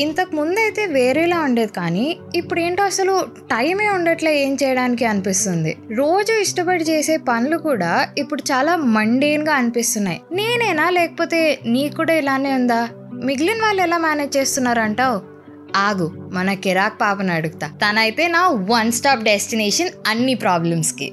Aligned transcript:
ఇంతకు 0.00 0.36
ముందు 0.36 0.60
అయితే 0.60 0.86
వేరేలా 0.86 1.40
ఉండేది 1.40 1.72
కానీ 1.72 2.16
ఇప్పుడు 2.36 2.60
ఏంటో 2.60 2.84
అసలు 2.84 3.26
టైమే 3.42 3.88
ఉండట్లే 3.88 4.42
ఏం 4.42 4.56
చేయడానికి 4.62 5.04
అనిపిస్తుంది. 5.04 5.76
రోజు 5.96 6.32
ఇష్టపడి 6.32 6.84
చేసే 6.84 7.16
పనులు 7.16 7.56
కూడా 7.56 8.08
ఇప్పుడు 8.18 8.42
చాలా 8.42 8.76
మండేన్గా 8.76 9.54
అనిపిస్తున్నాయి. 9.54 10.20
నేనేనా? 10.32 10.90
లేకపోతే 10.90 11.58
నీకు 11.66 11.96
కూడా 11.96 12.12
ఇలానే 12.12 12.54
ఉందా? 12.54 12.88
మిగిలిన 13.24 13.62
వాళ్ళు 13.62 13.82
ఎలా 13.82 13.98
మేనేజ్ 13.98 14.36
చేస్తున్నారంటావు? 14.36 15.20
ఆగు 15.76 16.30
మన 16.32 16.54
కిరాక్ 16.54 17.00
పాపను 17.00 17.32
అడుగుతా. 17.32 17.66
తనైతే 17.66 18.28
నా 18.28 18.48
వన్ 18.48 18.92
స్టాప్ 18.92 19.22
డెస్టినేషన్ 19.22 19.88
అన్ని 20.06 20.34
ప్రాబ్లమ్స్కి. 20.34 21.12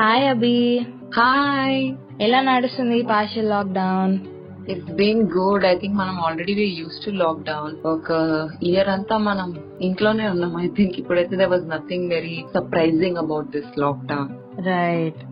హాయ్ 0.00 0.28
అభి. 0.28 0.80
హాయ్. 1.16 1.94
ఎలా 2.20 2.40
నడుస్తుంది 2.40 3.02
partial 3.02 3.48
lockdown? 3.48 4.31
It's 4.68 4.92
been 4.92 5.22
good 5.38 5.64
I 5.64 5.76
think 5.78 5.96
మనం 5.96 6.20
already 6.20 6.52
used 6.80 7.04
to 7.04 7.10
lock 7.10 7.42
down 7.42 7.86
ఒక 7.86 8.10
ఇయర్ 8.62 8.88
అంతా 8.88 9.18
మనం 9.18 9.54
ఇంట్లోనే 9.80 10.28
ఉన్నాం. 10.28 10.60
ఐ 10.60 10.68
థింక్ 10.68 10.92
ఇప్పుడైతే 10.98 11.36
there 11.36 11.50
was 11.50 11.68
nothing 11.68 12.08
very 12.08 12.44
surprising 12.54 13.16
about 13.16 13.46
this 13.46 13.78
lock 13.78 14.06
down 14.06 14.28
right 14.66 15.24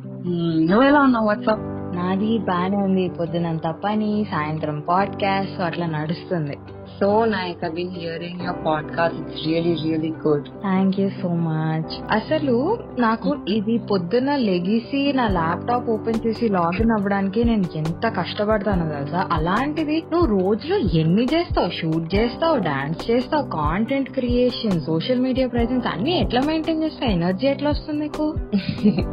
నువ్వు 0.70 0.82
ఎలా 0.82 1.00
ఉన్నావు? 1.00 1.26
వాట్సాప్ 1.26 1.96
నాది 1.96 2.38
బాగానే 2.38 2.76
ఉంది. 2.76 3.08
పొద్దునంత 3.08 3.74
పని 3.84 4.26
సాయంత్రం 4.30 4.82
పాడ్కాస్ట్ 4.88 5.60
అట్లా 5.60 5.86
నడుస్తుంది. 5.86 6.56
So 6.98 7.24
nice 7.24 7.64
I 7.64 7.68
been 7.68 7.90
hearing 7.90 8.40
your 8.40 8.66
podcast 8.66 9.20
it's 9.20 9.46
really 9.46 9.74
really 9.84 10.12
good 10.26 10.48
thank 10.60 11.00
you 11.00 11.08
so 11.22 11.28
much 11.28 11.92
అసలు 12.10 12.78
నాకు 12.98 13.36
ఇది 13.48 13.78
పొద్దున్న 13.90 14.36
లెగిసి 14.36 15.12
నా 15.12 15.28
ల్యాప్టాప్ 15.28 15.90
ఓపెన్ 15.90 16.20
చేసి 16.26 16.48
లాగిన్ 16.48 16.90
అవ్వడానికి 16.90 17.44
నేను 17.44 17.64
ఎంత 17.76 18.08
కష్టపడతాను 18.08 18.88
తెలుసా? 18.88 19.28
అలాంటిది 19.32 20.02
నువ్వు 20.12 20.40
రోజులో 20.40 20.76
ఎన్ని 20.76 21.26
చేస్తావు? 21.34 21.70
షూట్ 21.70 22.14
చేస్తావు? 22.14 22.58
డాన్స్ 22.58 23.10
చేస్తావు? 23.10 23.46
Content 23.50 24.10
creation 24.10 24.80
social 24.80 25.20
media 25.20 25.46
presence 25.46 25.86
అన్ని 25.86 26.20
ఎట్లా 26.20 26.40
మెయింటైన్ 26.46 26.84
చేస్తావు? 26.84 27.12
ఎనర్జీ 27.12 27.46
ఎట్లా 27.46 27.70
వస్తుంది 27.70 28.00
నీకు? 28.00 28.26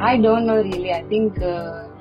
I 0.09 0.21
don't 0.21 0.47
know 0.47 0.61
really 0.61 0.89
I 0.89 1.01
think 1.01 1.39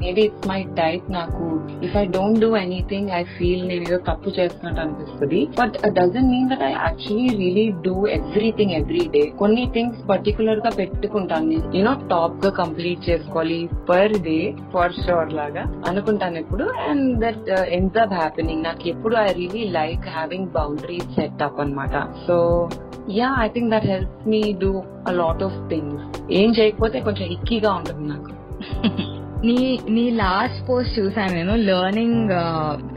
maybe 0.03 0.23
it's 0.23 0.49
my 0.49 0.63
type 0.79 1.13
నాకు. 1.13 1.45
If 1.85 1.97
I 1.97 2.05
don't 2.07 2.41
do 2.41 2.57
anything 2.57 3.11
I 3.11 3.23
feel 3.23 3.69
నేను 3.69 3.83
ఏదో 3.83 3.99
తప్పు 3.99 4.31
చేస్తున్నట్టు 4.39 4.81
అనిపిస్తుంది. 4.81 5.49
But 5.61 5.77
doesn't 5.93 6.31
mean 6.31 6.49
that 6.51 6.63
I 6.63 6.71
actually 6.71 7.29
really 7.37 7.67
do 7.87 8.07
everything 8.07 8.71
every 8.71 9.09
day 9.15 9.23
కొన్ని 9.39 9.71
థింగ్స్ 9.75 10.09
పర్టికులర్గా 10.09 10.71
పెట్టుకుంటాను. 10.79 11.47
నేను 11.47 11.77
యూనో 11.77 11.95
టాప్గా 12.11 12.51
కంప్లీట్ 12.51 13.11
చేసుకోవాలి 13.11 13.69
పర్ 13.91 14.13
డే 14.13 14.55
ఫర్ 14.75 14.93
షోర్ 15.07 15.33
లాగా 15.33 15.65
అనుకుంటాను 15.87 16.39
ఎప్పుడు. 16.39 16.65
And 16.65 17.21
that 17.21 17.51
ends 17.51 17.99
up 17.99 18.13
happening 18.13 18.63
నాకు 18.63 18.89
ఎప్పుడు 18.89 19.17
I 19.17 19.33
really 19.33 19.65
like 19.69 20.07
having 20.09 20.49
boundaries 20.49 21.15
set 21.21 21.43
up 21.43 21.61
అనమాట 21.61 21.97
so 22.27 22.69
yeah 23.11 23.37
I 23.41 23.49
think 23.49 23.71
that 23.71 23.87
help 23.87 24.29
me 24.29 24.43
do 24.53 24.83
a 25.09 25.13
lot 25.13 25.43
of 25.43 25.59
things 25.69 26.33
ఏం 26.33 26.51
చేయకపోతే 26.51 27.01
కొంచెం 27.01 27.27
ఇక్కీగా 27.29 27.73
ఉంటుంది 27.73 28.09
నాకు. 28.09 28.33
నీ 29.45 29.57
నీ 29.89 30.11
లాస్ట్ 30.17 30.69
పోస్ట్ 30.69 30.99
చూసాను 30.99 31.35
నేను 31.35 31.55
లెర్నింగ్ 31.65 32.31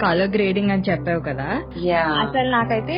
కలర్ 0.02 0.30
గ్రేడింగ్ 0.30 0.72
అని 0.72 0.82
చెప్పావు 0.82 1.20
కదా. 1.20 1.48
యా 1.86 2.04
అసలు 2.22 2.50
నాకైతే 2.50 2.98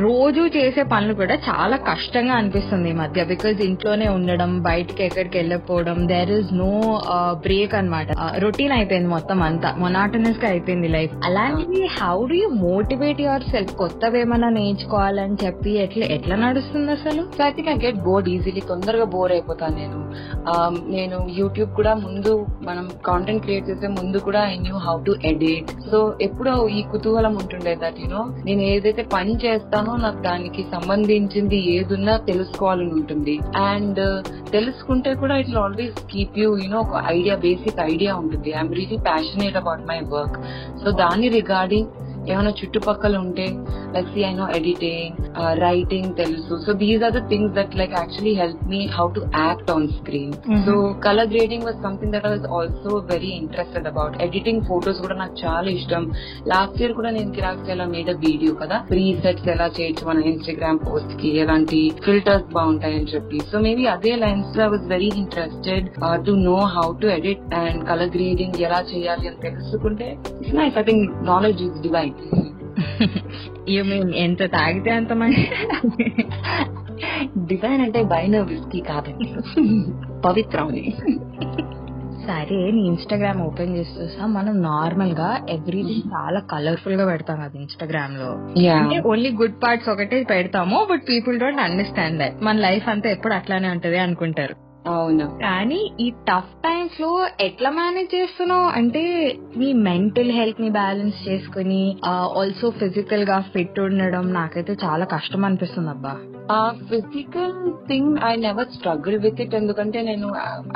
రోజు 0.00 0.46
చేసే 0.56 0.82
పనులు 0.82 1.14
కూడా 1.14 1.34
చాలా 1.46 1.76
కష్టంగా 1.88 2.34
అనిపిస్తుంది 2.34 2.88
ఈ 2.88 2.92
మధ్య 2.92 3.24
బికాజ్ 3.24 3.60
ఇంట్లోనే 3.60 4.08
ఉండడం 4.08 4.62
బయటికి 4.62 5.04
ఎక్కడికి 5.04 5.38
వెళ్ళకపోవడం 5.38 6.06
దేర్ 6.06 6.30
ఇస్ 6.30 6.52
నో 6.54 6.68
బ్రేక్ 7.42 7.74
అనమాట 7.74 8.06
రొటీన్ 8.38 8.72
అయిపోయింది 8.72 9.08
మొత్తం 9.08 9.42
అంతా 9.42 9.74
మొనాటనస్గా 9.78 10.48
అయిపోయింది 10.48 10.88
లైఫ్ 10.88 11.14
అలాంటిది 11.24 11.82
how 11.98 12.26
do 12.26 12.34
you 12.34 12.48
motivate 12.48 13.20
yourself 13.42 13.74
కొత్తవి 13.74 14.20
ఏమైనా 14.20 14.48
నేర్చుకోవాలని 14.50 15.36
చెప్పి 15.44 15.70
ఎట్లా 15.76 16.06
ఎట్లా 16.06 16.36
నడుస్తుంది 16.36 16.92
అసలు? 16.92 17.24
I 17.42 17.50
think 17.50 17.68
I 17.68 17.78
get 17.78 17.96
bored 18.02 18.28
easily 18.28 18.60
తొందరగా 18.68 19.04
బోర్ 19.04 19.32
అయిపోతాను 19.32 19.76
నేను. 19.76 20.00
Um, 20.52 20.74
నేను 20.94 21.16
యూట్యూబ్ 21.38 21.70
కూడా 21.78 21.92
ముందు 22.04 22.32
మనం 22.68 22.86
కాంటెంట్ 23.08 23.42
క్రియేట్ 23.44 23.68
చేసే 23.70 23.88
ముందు 23.98 24.18
కూడా 24.18 24.40
I 24.52 24.56
knew 24.66 24.76
how 24.86 24.94
to 25.08 25.12
edit 25.30 25.70
so 25.90 25.98
ఎప్పుడో 26.26 26.54
ఈ 26.68 26.80
కుతూహలం 26.92 27.34
ఉంటుండే 27.42 27.74
దట్ 27.82 27.98
యూనో 28.02 28.22
నేను 28.46 28.62
ఏదైతే 28.74 29.02
పని 29.16 29.34
చేస్తానో 29.44 29.94
నాకు 29.96 30.20
దానికి 30.28 30.64
సంబంధించింది 30.74 31.60
ఏదున్నా 31.76 32.16
తెలుసుకోవాలని 32.30 32.94
ఉంటుంది. 33.00 33.36
అండ్ 33.70 34.00
uh, 34.00 34.18
తెలుసుకుంటే 34.54 35.10
కూడా 35.14 35.34
it 35.42 35.56
always 35.64 35.98
keep 36.12 36.38
you 36.42 36.50
you know 36.62 36.78
ఒక 36.86 37.02
ఐడియా 37.16 37.36
బేసిక్ 37.46 37.80
ఐడియా 37.92 38.14
ఉంటుంది. 38.22 38.50
I'm 38.58 38.74
really 38.80 39.00
passionate 39.10 39.58
about 39.62 39.84
my 39.90 40.00
work 40.14 40.38
so 40.82 40.90
దాని 41.02 41.28
రిగార్డింగ్ 41.40 41.90
ఏమైనా 42.32 42.52
చుట్టుపక్కల 42.60 43.16
ఉంటే 43.24 43.46
like 43.94 44.08
see 44.14 44.20
I 44.30 44.32
know 44.40 44.46
editing 44.58 45.16
writing 45.64 46.10
తెలుసు. 46.22 46.54
So 46.64 46.70
these 46.82 47.02
are 47.06 47.14
the 47.18 47.22
things 47.32 47.54
that 47.58 47.74
like 47.80 47.94
actually 48.00 48.34
help 48.40 48.62
me 48.72 48.80
how 48.96 49.06
to 49.16 49.22
act 49.42 49.70
on 49.76 49.88
screen. 49.98 50.34
So 50.66 50.74
colour 51.06 51.30
grading 51.34 51.66
was 51.68 51.78
something 51.86 52.12
that 52.16 52.28
was 52.32 52.46
also 52.58 52.92
very 53.12 53.32
interested 53.42 53.88
about 53.92 54.16
editing 54.26 54.62
photos 54.70 55.00
కూడా 55.04 55.16
నాకు 55.22 55.36
చాలా 55.44 55.68
ఇష్టం. 55.78 56.04
Last 56.52 56.78
year 56.82 56.94
కూడా 56.98 57.12
నేను 57.18 57.32
కిరాక్ 57.38 57.64
చేయాల 57.68 57.86
మీద 57.96 58.10
video 58.26 58.52
కదా. 58.62 58.78
Pre 58.92 59.04
sets 59.22 59.48
ఎలా 59.54 59.68
చేయొచ్చు 59.78 60.04
మన 60.10 60.26
ఇన్స్టాగ్రామ్ 60.32 60.80
పోస్ట్కి 60.86 61.30
ఎలాంటి 61.44 61.80
ఫిల్టర్స్ 62.06 62.48
బాగుంటాయని 62.58 63.10
చెప్పి. 63.14 63.38
సో 63.50 63.58
మేబీ 63.66 63.86
అదే 63.94 64.14
లైన్స్లో 64.24 64.66
was 64.74 64.86
very 64.94 65.10
interested 65.22 65.88
to 66.28 66.32
know 66.48 66.58
how 66.76 66.86
to 67.02 67.06
edit 67.18 67.44
and 67.62 67.80
colour 67.90 68.12
grading 68.16 68.58
ఎలా 68.68 68.80
చేయాలి 68.92 69.26
అని 69.30 69.40
తెలుసుకుంటే 69.46 70.08
it's 70.40 70.56
nice 70.60 70.78
I 70.82 70.84
think 70.88 71.04
knowledge 71.30 71.62
is 71.68 71.78
divine 71.86 72.09
you 73.68 73.84
mean 73.84 74.14
ఎంత 74.14 74.42
తాగితే 74.42 74.90
అంత 74.90 75.12
మంచి 75.12 75.48
డివైన్ 77.38 77.82
అంటే 77.82 78.02
బైన 78.02 78.40
విస్కీ 78.40 78.80
కాదండి. 78.80 79.34
పవిత్రమని. 80.20 80.94
సరే 82.26 82.70
నీ 82.70 82.80
ఇన్స్టాగ్రామ్ 82.86 83.40
ఓపెన్ 83.40 83.76
చేసి 83.76 84.02
చూసా. 84.02 84.26
మనం 84.26 84.62
నార్మల్గా 84.62 85.46
ఎవ్రీథింగ్ 85.50 86.14
చాలా 86.14 86.40
కలర్ఫుల్గా 86.40 87.06
పెడతాం 87.06 87.36
కదా 87.36 87.60
ఇన్స్టాగ్రామ్లో. 87.60 88.30
ఓన్లీ 89.08 89.30
గుడ్ 89.30 89.54
పార్ట్స్ 89.62 89.88
ఒకటే 89.88 90.26
పెడతాము 90.30 90.86
but 90.90 91.02
people 91.08 91.40
don't 91.40 91.60
understand 91.60 92.18
that 92.18 92.42
మన 92.42 92.56
లైఫ్ 92.56 92.88
అంతా 92.88 93.10
ఎప్పుడు 93.10 93.34
అట్లానే 93.34 93.68
ఉంటది 93.68 93.98
అనుకుంటారు. 93.98 94.69
అవును. 94.90 95.38
కానీ 95.42 95.90
ఈ 96.00 96.10
టఫ్ 96.10 96.54
టైమ్స్లో 96.64 97.26
ఎట్లా 97.40 97.70
మేనేజ్ 97.70 98.14
చేస్తున్నావు? 98.14 98.64
అంటే 98.64 99.02
మీ 99.56 99.72
మెంటల్ 99.72 100.30
హెల్త్ని 100.30 100.70
బ్యాలెన్స్ 100.70 101.28
చేసుకుని 101.28 101.96
ఆల్సో 102.06 102.70
ఫిజికల్గా 102.70 103.40
ఫిట్ 103.40 103.80
ఉండడం 103.80 104.32
నాకైతే 104.32 104.76
చాలా 104.84 105.04
కష్టం 105.04 105.44
అనిపిస్తుంది 105.44 105.90
అబ్బా 105.90 106.14
ఆ 106.50 106.58
physical 106.88 107.56
thing 107.88 108.12
I 108.24 108.32
never 108.44 108.68
struggle 108.74 109.16
with 109.24 109.40
it 109.40 109.54
ఎందుకంటే 109.54 109.98
నేను 110.02 110.28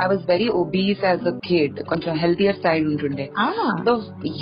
I 0.03 0.07
was 0.07 0.23
very 0.29 0.47
obese 0.59 1.01
as 1.05 1.25
a 1.27 1.33
kid 1.47 1.77
కొంచెం 1.89 2.13
హెల్తియర్ 2.23 2.59
సైడ్ 2.65 2.85
ఉంటుండే. 2.91 3.25
సో 3.85 3.93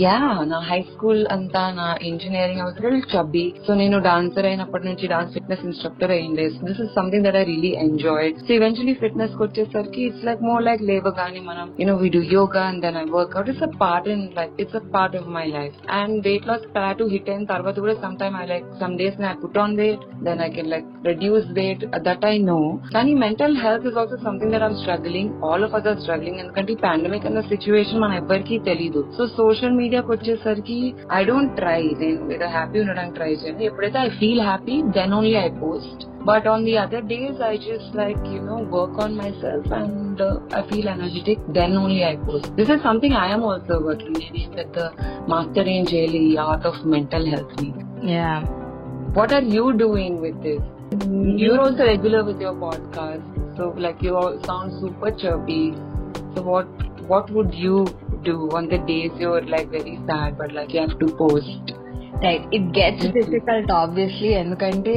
యా 0.02 0.18
నా 0.52 0.60
హై 0.70 0.80
స్కూల్ 0.92 1.22
అంతా 1.36 1.64
నా 1.80 1.88
ఇంజనీరింగ్ 2.10 2.62
రిల్ 2.86 3.02
చబ్బీ 3.14 3.46
సో 3.66 3.74
నేను 3.82 4.00
డాన్సర్ 4.08 4.48
అయినప్పటి 4.50 4.88
నుంచి 4.90 5.08
dance 5.14 5.34
fitness 5.38 5.66
instructor 5.70 6.14
అయ్యిండే. 6.18 6.46
This 6.68 6.82
is 6.86 6.94
something 6.98 7.26
that 7.28 7.40
I 7.42 7.46
really 7.52 7.74
enjoyed 7.86 8.38
so 8.44 8.52
eventually 8.58 8.96
ఫిట్నెస్కి 9.04 9.42
వచ్చేసరికి 9.46 10.04
ఇట్స్ 10.08 10.26
లైక్ 10.30 10.44
మోర్ 10.50 10.64
లైక్ 10.64 10.84
లేవగానే 10.92 11.44
మనం 11.50 11.68
you know 11.82 11.96
we 12.04 12.12
do 12.18 12.24
yoga 12.36 12.64
and 12.70 12.82
then 12.86 13.00
I 13.04 13.06
workout 13.18 13.52
it's 13.54 13.66
a 13.70 13.74
part 13.84 14.10
in 14.16 14.26
life 14.40 14.54
it's 14.64 14.80
a 14.82 14.86
part 14.96 15.18
of 15.22 15.30
my 15.38 15.46
life 15.58 15.78
and 16.00 16.16
weight 16.30 16.48
loss 16.52 16.68
plateau 16.76 17.06
hit 17.16 17.32
అయిన 17.34 17.46
తర్వాత 17.54 17.78
కూడా 17.86 17.98
some 18.06 18.18
time 18.24 18.38
I 18.44 18.48
like 18.54 18.68
some 18.84 18.96
days 19.02 19.20
I 19.26 19.36
put 19.44 19.62
on 19.66 19.76
weight 19.84 20.06
then 20.24 20.42
I 20.42 20.52
can 20.58 20.72
like 20.74 20.88
Reduce 21.23 21.49
weight 21.59 21.85
that 22.07 22.25
I 22.31 22.35
know 22.51 22.59
కానీ 22.95 23.13
mental 23.25 23.57
health 23.65 23.87
is 23.91 23.99
also 24.03 24.19
something 24.27 24.53
that 24.55 24.65
I'm 24.69 24.77
struggling 24.83 25.33
all 25.49 25.65
of 25.67 25.75
other 25.79 25.99
struggling 26.05 26.41
ఎందుకంటే 26.43 26.73
ఈ 26.77 26.79
pandemic 26.87 27.27
అన్న 27.31 27.43
situation 27.53 28.03
మన 28.05 28.19
ఎవ్వరికీ 28.23 28.59
తెలియదు 28.71 29.03
so 29.17 29.27
social 29.41 29.79
మీడియాకి 29.81 30.11
వచ్చేసరికి 30.17 30.79
I 31.19 31.23
don't 31.31 31.57
try 31.63 31.81
నేను 32.03 32.31
ఏదో 32.37 32.49
హ్యాపీ 32.59 32.79
ఉండడానికి 32.85 33.17
ట్రై 33.21 33.33
చేయను 33.43 33.67
ఎప్పుడైతే 33.71 34.01
I 34.07 34.13
feel 34.21 34.45
happy 34.51 34.77
then 34.99 35.15
only 35.19 35.35
I 35.47 35.51
post 35.65 36.05
But 36.21 36.47
on 36.47 36.65
the 36.65 36.77
other 36.77 37.01
days, 37.03 37.41
I 37.41 37.57
just 37.59 37.95
like, 37.95 38.19
you 38.27 38.41
know, 38.41 38.59
work 38.71 38.99
on 38.99 39.17
myself 39.17 39.71
and 39.73 40.21
uh, 40.21 40.41
I 40.53 40.63
feel 40.63 40.89
energetic. 40.89 41.39
Then 41.49 41.77
only 41.77 42.05
I 42.05 42.17
post. 42.19 42.55
This 42.55 42.69
is 42.69 42.83
something 42.83 43.13
I 43.15 43.29
am 43.29 43.43
also 43.43 43.81
working 43.81 44.13
maybe 44.15 44.49
with 44.55 44.73
the 44.73 44.89
Master 45.27 45.63
in 45.63 45.87
Jaili 45.87 46.37
Art 46.39 46.65
of 46.65 46.85
Mental 46.87 47.25
Health. 47.25 47.55
Meet. 47.61 47.79
Yeah 48.11 48.33
What 49.15 49.33
are 49.33 49.47
you 49.49 49.67
doing 49.75 50.21
with 50.21 50.37
this? 50.43 50.61
you're 51.02 51.60
also 51.60 51.86
regular 51.86 52.24
with 52.24 52.40
your 52.40 52.54
podcast. 52.54 53.58
So 53.58 53.74
like 53.78 54.02
you 54.02 54.16
all 54.16 54.40
sound 54.44 54.74
super 54.80 55.12
chirpy. 55.12 55.74
So 56.36 56.44
what 56.44 56.68
what 57.08 57.30
would 57.32 57.54
you 57.54 57.86
do 58.24 58.50
on 58.52 58.68
the 58.70 58.78
days 58.78 59.12
you're 59.20 59.42
like 59.42 59.70
very 59.70 60.00
sad 60.08 60.38
but 60.38 60.54
like 60.54 60.74
you 60.74 60.82
have 60.82 61.00
to 61.00 61.08
post? 61.18 61.74
Right 62.22 62.46
it 62.54 62.68
gets 62.76 63.08
difficult 63.16 63.72
obviously 63.78 64.30
ఎందుకంటే 64.36 64.94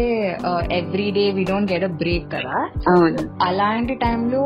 every 0.76 1.06
day 1.16 1.24
we 1.30 1.44
don't 1.44 1.70
get 1.72 1.84
a 1.84 1.92
break 2.00 2.26
కదా. 2.32 2.56
అలాంటి 3.46 3.94
టైంలో 4.02 4.42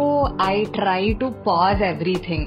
I 0.46 0.56
try 0.76 1.02
to 1.20 1.28
pause 1.46 1.82
everything 1.88 2.46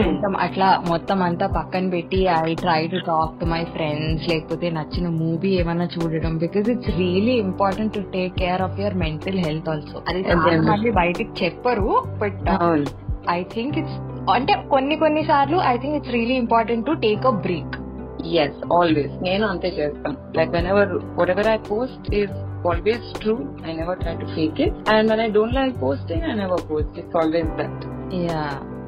మొత్తం 0.00 0.32
అట్లా 0.44 0.68
మొత్తం 0.88 1.18
అంతా 1.22 1.46
పక్కన 1.54 1.84
పెట్టి 1.90 2.18
I 2.38 2.54
try 2.62 2.80
to 2.86 3.00
talk 3.06 3.34
to 3.40 3.46
my 3.46 3.62
friends 3.72 4.26
లేకపోతే 4.28 4.68
నచ్చిన 4.70 5.08
మూవీ 5.20 5.52
ఏమైనా 5.60 5.86
చూడడం 5.94 6.34
because 6.38 6.68
it's 6.68 6.92
really 6.98 7.36
important 7.44 7.94
to 7.94 8.04
take 8.12 8.34
care 8.38 8.62
of 8.62 8.78
your 8.80 8.98
mental 8.98 9.40
health 9.40 9.70
also 9.70 9.98
అది 10.74 10.92
బయటికి 11.00 11.32
చెప్పరు 11.42 11.90
బట్ 12.18 12.40
ఐ 13.30 13.40
థింక్ 13.54 13.76
ఇట్స్ 13.80 13.98
అంటే 14.32 14.54
కొన్ని 14.70 14.96
కొన్ని 14.98 15.22
సార్లు 15.28 15.58
I 15.66 15.76
think 15.78 15.96
it's 15.96 16.14
really 16.14 16.36
important 16.36 16.86
to 16.86 16.94
take 17.02 17.24
a 17.26 17.34
break 17.46 17.76
Yes, 18.22 18.52
always. 18.70 19.10
Like 20.34 20.52
whenever, 20.52 20.98
whatever 21.14 21.40
I 21.48 21.58
post 21.58 21.98
is 22.12 22.30
always 22.64 23.00
true. 23.20 23.56
I 23.64 23.72
never 23.72 23.96
try 23.96 24.16
to 24.16 24.26
fake 24.34 24.58
it. 24.58 24.72
And 24.86 25.08
when 25.08 25.20
I 25.20 25.30
don't 25.30 25.52
like 25.52 25.78
posting, 25.78 26.22
I 26.22 26.34
never 26.34 26.56
post. 26.58 26.88
It's 26.96 27.14
always 27.14 27.46
that. 27.56 28.10
Yeah. 28.10 28.79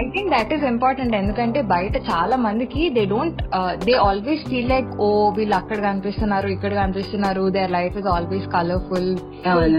I 0.00 0.04
think 0.14 0.30
that 0.34 0.50
is 0.54 0.64
important 0.70 1.14
ఎందుకంటే 1.20 1.60
బయట 1.72 1.96
చాలా 2.08 2.36
మందికి 2.46 2.82
they 2.96 3.02
don't 3.12 3.38
they 3.86 3.94
always 4.06 4.42
feel 4.50 4.70
like 4.72 4.88
oh 5.00 5.08
వీళ్ళు 5.38 5.56
అక్కడ 5.60 5.78
కనిపిస్తున్నారు 5.86 6.48
ఇక్కడ 6.54 6.72
కనిపిస్తున్నారు 6.82 7.44
their 7.56 7.72
life 7.76 7.96
is 8.00 8.08
always 8.14 8.46
colourful. 8.56 9.10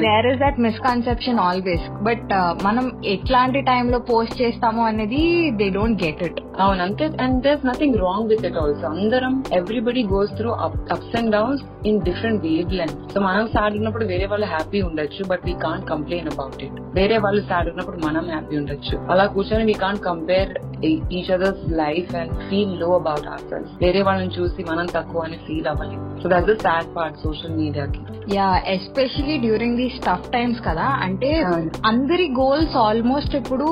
There 0.05 0.27
is 0.31 0.39
that 0.43 0.59
misconception 0.67 1.39
always 1.47 1.85
but 2.07 2.29
మనం 2.67 2.85
ఎట్లాంటి 3.13 3.61
టైంలో 3.71 3.99
పోస్ట్ 4.11 4.35
చేస్తామో 4.41 4.83
అనేది 4.91 5.21
దే 5.61 5.67
డోంట్ 5.77 5.99
గెట్ 6.05 6.23
ఇట్ 6.29 6.39
అవును 6.65 6.81
అంతే. 6.87 7.05
And 7.25 7.37
there 7.45 7.61
nothing 7.69 7.97
wrong 8.05 8.27
with 8.31 8.45
it 8.49 8.57
also 8.63 8.87
అందరం 8.93 9.35
everybody 9.59 10.03
goes 10.13 10.33
through 10.39 10.51
ups 10.95 11.15
and 11.19 11.31
downs 11.37 11.61
in 11.91 12.01
different 12.09 12.41
wavelength 12.79 12.97
so 13.13 13.19
మనం 13.27 13.45
sad 13.55 13.77
ఉన్నప్పుడు 13.79 14.05
వేరే 14.05 14.25
వాళ్ళు 14.33 14.49
హ్యాపీ 14.55 14.81
ఉండొచ్చు 14.89 15.23
but 15.31 15.45
we 15.45 15.55
can't 15.65 15.87
complain 15.93 16.29
about 16.33 16.59
it 16.67 16.77
వేరే 16.99 17.17
వాళ్ళు 17.25 17.43
సాడ్ 17.49 17.69
ఉన్నప్పుడు 17.71 17.99
మనం 18.07 18.25
హ్యాపీ 18.33 18.55
ఉండొచ్చు. 18.61 18.95
అలా 19.11 19.25
కూర్చొని 19.35 19.58
we 19.65 19.73
can't 19.73 20.03
compare 20.03 20.51
each 20.85 21.31
others 21.31 21.71
life 21.71 22.15
and 22.15 22.49
feel low 22.49 22.95
about 22.95 23.27
our 23.27 23.39
selves 23.39 23.83
వేరే 23.83 24.01
వాళ్ళని 24.01 24.41
చూసి 24.41 24.63
మనం 24.63 24.85
తక్కువ 24.85 25.21
అని 25.21 25.37
ఫీల్ 25.37 25.67
అవ్వాలి 25.67 26.21
so 26.21 26.29
that 26.29 26.45
the 26.45 26.53
sad 26.53 26.95
part 26.95 27.17
social 27.17 27.57
మీడియాకి 27.57 27.99
yeah 28.35 28.57
especially 28.67 29.37
during 29.37 29.75
the 29.75 29.87
tough 29.87 30.31
times 30.31 30.61
కదా. 30.65 30.81
అంటే. 30.81 31.43
అందరి 31.85 32.27
గోల్స్ 32.39 32.77
ఆల్మోస్ట్ 32.77 33.35
ఇప్పుడు 33.35 33.65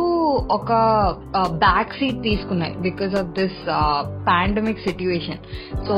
ఒక 0.52 0.72
back 1.50 1.94
seat 1.94 2.24
తీసుకున్నాయి 2.24 2.76
because 2.78 3.16
of 3.16 3.28
this 3.28 3.60
pandemic 4.28 4.80
situation 4.80 5.38
so. 5.88 5.94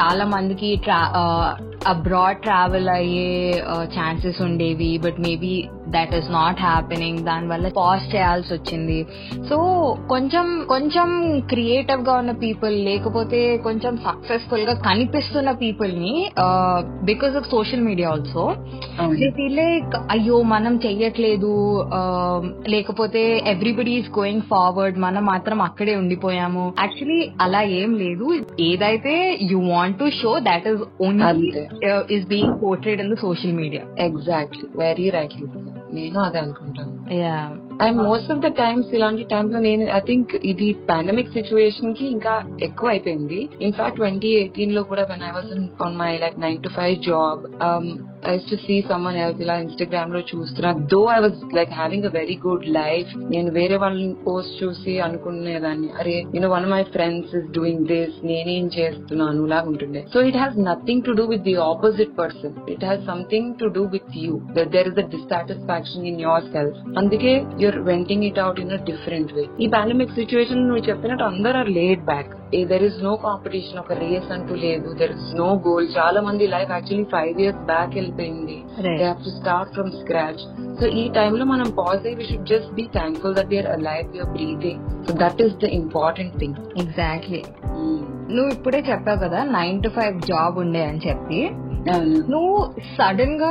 చాలా 0.00 0.24
మందికి 0.24 0.80
అబ్రాడ్ 1.86 2.38
ట్రావెల్ 2.38 2.88
అయ్యే 2.88 3.64
ఛాన్సెస్ 3.84 4.42
ఉండేవి 4.42 4.98
but 4.98 5.20
maybe 5.20 5.68
that 5.88 6.14
is 6.14 6.30
not 6.30 6.60
happening 6.60 7.18
దానివల్ల 7.18 7.68
పాజ్ 7.68 8.14
చేయాల్సి 8.14 8.54
వచ్చింది. 8.54 9.06
సో 9.48 9.56
కొంచెం 10.08 10.47
కొంచెం 10.68 11.08
క్రియేటివ్గా 11.48 12.14
ఉన్న 12.14 12.32
పీపుల్ 12.32 12.74
లేకపోతే 12.84 13.56
కొంచెం 13.56 13.96
సక్సెస్ఫుల్గా 13.96 14.74
కనిపిస్తున్న 14.74 15.50
పీపుల్ని 15.52 16.30
because 17.04 17.36
of 17.36 17.50
social 17.50 17.80
media 17.80 18.08
also 18.10 18.44
like 19.58 19.94
అయ్యో 20.10 20.42
మనం 20.42 20.76
చెయ్యట్లేదు. 20.86 21.52
లేకపోతే 22.68 23.22
ఎవ్రీబడి 23.46 23.90
ఈస్ 23.90 24.18
గోయింగ్ 24.18 24.42
ఫార్వర్డ్ 24.50 24.98
మనం 24.98 25.24
మాత్రం 25.24 25.62
అక్కడే 25.62 25.96
ఉండిపోయాము. 25.96 26.74
యాక్చువల్లీ 26.78 27.30
అలా 27.40 27.62
ఏం 27.62 27.94
లేదు. 27.94 28.28
ఏదైతే 28.60 29.38
you 29.42 29.60
want 29.68 29.98
to 29.98 30.08
show 30.22 30.38
that 30.38 30.68
is 30.68 30.82
only. 31.00 31.52
Is 32.16 32.26
being 32.28 32.58
portrayed 32.62 33.00
in 33.00 33.12
the 33.14 33.18
social 33.20 33.52
media 33.52 33.82
exactly 34.04 34.68
very 34.76 35.10
rightly 35.10 35.48
నేను 35.92 36.20
అదే 36.20 36.38
అనుకుంటాను. 36.38 36.94
Yeah 37.14 37.36
and 37.80 37.98
most 38.02 38.30
of 38.30 38.40
the 38.40 38.48
times 38.56 38.88
ఇలాంటి 38.94 39.24
టైమ్స్లో 39.24 39.60
నేను 39.60 39.84
ఐ 39.90 40.00
థింక్ 40.00 40.32
ఇది 40.44 40.68
పాండమిక్ 40.90 41.32
సిచ్యువేషన్కి 41.32 42.04
ఇంకా 42.06 42.34
ఎక్కువ 42.62 42.88
అయిపోయింది 42.88 43.40
ఇన్ఫాక్ట్ 43.60 43.96
ట్వంటీ 43.96 44.30
ఎయిటీన్లో 44.34 44.82
కూడా 44.82 45.02
when 45.02 45.22
I 45.22 45.32
was 45.32 45.50
on 45.80 45.96
my 45.96 46.12
like 46.18 46.38
nine 46.38 46.58
to 46.62 46.68
five 46.68 46.96
job 47.02 47.42
I 48.26 48.38
to 48.38 48.56
see 48.56 48.82
someone 48.88 49.16
else 49.16 49.40
ఇలా 49.40 49.56
ఇన్స్టాగ్రామ్లో 49.56 50.20
చూస్తున్నా. 50.20 50.72
Though 50.72 51.08
I 51.16 51.20
was 51.20 51.54
like 51.54 51.70
having 51.70 52.04
a 52.04 52.08
very 52.08 52.38
good 52.46 52.68
life 52.68 53.16
నేను 53.16 53.50
వేరే 53.50 53.76
వాళ్ళని 53.76 54.14
పోస్ట్ 54.14 54.64
చూసి 54.64 55.00
అనుకునేదాన్ని. 55.00 55.88
అరే 56.00 56.24
you know 56.34 56.48
one 56.48 56.66
my 56.66 56.82
friends 56.82 57.36
is 57.36 57.50
doing 57.50 57.86
this 57.86 58.24
నేనేం 58.24 58.70
చేస్తున్నాను 58.78 59.46
లాగా 59.46 59.68
ఉంటుండే. 59.68 60.04
So 60.14 60.20
it 60.20 60.36
has 60.36 60.58
nothing 60.58 61.02
to 61.02 61.10
do 61.10 61.24
with 61.24 61.42
the 61.42 61.56
opposite 61.56 62.18
person 62.18 62.70
it 62.70 62.84
has 62.84 63.04
something 63.04 63.54
to 63.54 63.64
do 63.64 63.82
with 63.82 64.16
you 64.16 64.40
there 64.52 64.88
is 64.88 64.98
a 64.98 65.06
dissatisfaction 65.08 66.06
in 66.06 66.20
your 66.20 66.42
self 66.42 66.98
అందుకే 66.98 67.44
you're 67.58 67.78
venting 67.78 68.24
it 68.24 68.38
out 68.38 68.60
in 68.60 68.70
a 68.70 68.76
different 68.76 69.32
way 69.32 69.46
ఈ 69.60 69.68
pandemic 69.68 70.10
situation 70.10 70.68
నువ్వు 70.68 70.84
చెప్పినట్టు 70.90 71.24
అందరూ 71.24 71.58
are 71.58 71.70
laid 71.70 72.04
back 72.04 72.34
there 72.54 72.82
is 72.82 73.02
no 73.02 73.16
competition 73.16 73.78
ఒక 73.78 73.92
race 73.92 74.32
అంటూ 74.32 74.54
లేదు. 74.54 74.94
There 74.94 75.10
is 75.10 75.36
no 75.36 75.62
goal 75.66 75.88
చాలా 75.98 76.20
మంది 76.20 76.46
life 76.46 76.70
actually 76.70 77.04
five 77.04 77.40
years 77.40 77.58
back 77.58 78.07
వెళ్ళిపోయింది. 78.10 78.56
Right. 78.78 78.98
They 79.00 79.06
have 79.06 79.22
to 79.24 79.30
start 79.38 79.70
from 79.74 79.90
scratch 79.92 80.42
so 80.80 80.86
ఈ 81.00 81.04
టైంలో 81.16 81.44
మనం 81.44 81.68
పాజ్ 81.78 82.02
అయ్యి 82.02 82.18
we 82.18 82.24
should 82.24 82.48
just 82.52 82.72
be 82.74 82.84
thankful 82.98 83.34
that 83.34 83.50
we're 83.52 83.70
alive 83.76 84.16
you're 84.18 84.30
breathing 84.32 84.82
so 85.06 85.14
that 85.22 85.40
is 85.46 85.56
the 85.64 85.68
important 85.80 86.36
thing 86.40 86.58
exactly 86.82 87.42
నువ్వు 88.34 88.50
ఇప్పుడే 88.52 88.80
చెప్పావు 88.90 89.18
కదా 89.18 89.40
nine 89.52 89.78
to 89.82 89.88
five 89.88 90.16
job 90.30 90.56
ఉండే 90.58 90.82
అని 90.88 91.00
చెప్పి. 91.08 91.40
నువ్వు 92.32 92.56
సడన్గా 92.96 93.50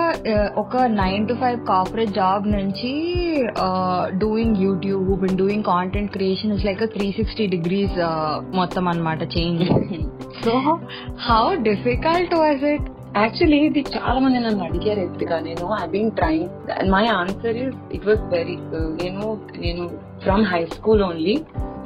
ఒక 0.58 0.78
nine 0.96 1.24
to 1.28 1.34
five 1.34 1.60
corporate 1.70 2.12
job 2.14 2.44
నుంచి 2.48 2.92
doing 4.24 4.58
YouTube 4.58 5.24
and 5.24 5.38
doing 5.38 5.64
content 5.64 6.12
creation 6.12 6.54
is 6.54 6.66
like 6.66 6.84
three 6.96 7.08
sixty 7.12 7.46
degrees 7.48 7.98
మొత్తం 8.54 8.88
అన్నమాట 8.88 9.24
change 9.38 9.64
so 10.44 10.54
how 11.28 11.42
difficult 11.70 12.36
was 12.36 12.66
it 12.74 12.88
actually 13.18 13.60
ఇది 13.60 13.82
చాలా 13.96 14.20
మంది 14.20 14.40
నన్ను 14.40 14.64
అడిగారు 14.64 15.00
ఎత్తుగా 15.00 15.38
నేను 15.40 15.68
I 15.76 15.86
been 15.88 16.12
trying 16.12 16.48
my 16.90 17.04
answer 17.14 17.58
is 17.58 17.78
it 17.94 18.06
was 18.08 18.24
very 18.30 18.58
నేను 19.02 19.24
నేను 19.58 19.86
ఫ్రమ్ 20.24 20.44
హై 20.46 20.62
స్కూల్ 20.76 21.04
ఓన్లీ 21.04 21.36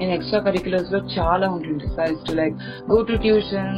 నేను 0.01 0.13
ఎక్స్ట్రా 0.17 0.39
కరిక్యులర్స్లో 0.47 1.01
చాలా 1.15 1.47
ఉంటుండే 1.55 1.89
sir 1.97 2.15
to 2.29 2.35
like 2.41 2.55
go 2.91 2.99
to 3.09 3.15
tuition 3.25 3.73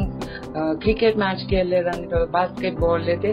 cricket 0.84 1.18
మ్యాచ్కి 1.24 1.54
వెళ్ళేదాన్ని 1.60 2.08
బాస్కెట్ 2.36 2.78
బాల్ 2.84 3.08
అయితే 3.14 3.32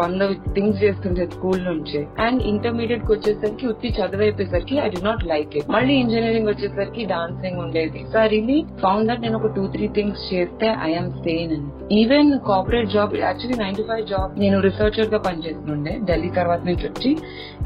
వంద 0.00 0.22
థింగ్స్ 0.56 0.78
చేస్తుండే 0.84 1.24
స్కూల్ 1.34 1.60
నుంచే. 1.68 2.00
అండ్ 2.24 2.40
ఇంటర్మీడియట్కి 2.52 3.10
వచ్చేసరికి 3.14 3.64
ఉత్తి 3.72 3.88
చదువు 3.98 4.22
అయిపోయేసరికి 4.26 4.76
I 4.84 4.88
did 4.94 5.00
not 5.08 5.22
like 5.32 5.52
it 5.58 5.68
మళ్ళీ 5.74 5.94
ఇంజనీరింగ్ 6.02 6.48
వచ్చేసరికి 6.52 7.02
డాన్సింగ్ 7.12 7.60
ఉండేది. 7.64 8.00
So 8.12 8.16
I 8.24 8.26
really 8.34 8.58
found 8.82 9.06
that 9.10 9.22
నేను 9.24 9.36
ఒక 9.40 9.50
టూ 9.56 9.64
త్రీ 9.74 9.86
థింగ్స్ 9.98 10.24
చేస్తే 10.32 10.68
ఐఎమ్ 10.88 11.10
సేన్ 11.26 11.52
అని. 11.56 11.68
Even 12.00 12.30
corporate 12.48 12.90
job 12.96 13.14
actually 13.26 13.58
nine 13.62 13.78
to 13.80 13.86
five 13.90 14.04
job 14.12 14.32
నేను 14.44 14.58
రీసెర్చర్గా 14.66 15.20
పనిచేస్తుండే 15.28 15.94
ఢిల్లీ 16.10 16.30
తర్వాత 16.40 16.62
నుంచి 16.70 16.86
వచ్చి. 16.90 17.12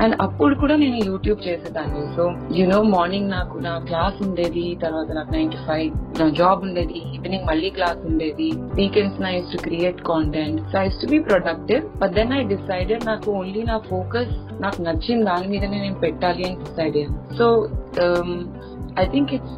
అండ్ 0.02 0.16
అప్పుడు 0.26 0.54
కూడా 0.64 0.76
నేను 0.84 1.00
యూట్యూబ్ 1.10 1.42
చేసేదాన్ని. 1.48 2.04
సో 2.16 2.24
యునో 2.60 2.80
మార్నింగ్ 2.96 3.30
నాకు 3.36 3.56
నా 3.68 3.74
క్లాస్ 3.90 4.20
ఉండేది 4.28 4.63
తర్వాత 4.84 5.10
నాకు 5.12 5.32
నైన్ 5.32 5.50
టు 5.50 5.56
ఫైవ్ 5.66 5.90
నా 6.20 6.28
జాబ్ 6.40 6.62
ఉండేది 6.62 6.98
ఈవినింగ్ 7.14 7.46
మళ్ళీ 7.50 7.70
క్లాస్ 7.70 8.00
ఉండేది. 8.06 8.48
వీకెండ్స్ 8.74 9.22
నా 9.22 9.30
is 9.30 9.52
to 9.52 9.56
create 9.56 10.00
content 10.02 10.60
so 10.72 10.78
ice 10.78 11.00
to 11.02 11.06
be 11.06 11.18
productive 11.18 11.84
but 12.02 12.12
then 12.12 12.32
I 12.32 12.42
decided 12.54 13.06
నాకు 13.06 13.32
ఓన్లీ 13.32 13.62
నా 13.62 13.78
ఫోకస్ 13.92 14.32
నాకు 14.60 14.82
నచ్చిన 14.82 15.24
దాని 15.24 15.48
మీదనే 15.48 15.80
నేను 15.80 16.00
పెట్టాలి 16.06 16.44
అని 16.44 16.56
డిసైడ్ 16.64 16.96
అయ్యాను. 16.96 17.36
So 17.38 17.46
um, 18.04 18.30
I 19.02 19.04
think 19.04 19.34
it's 19.34 19.56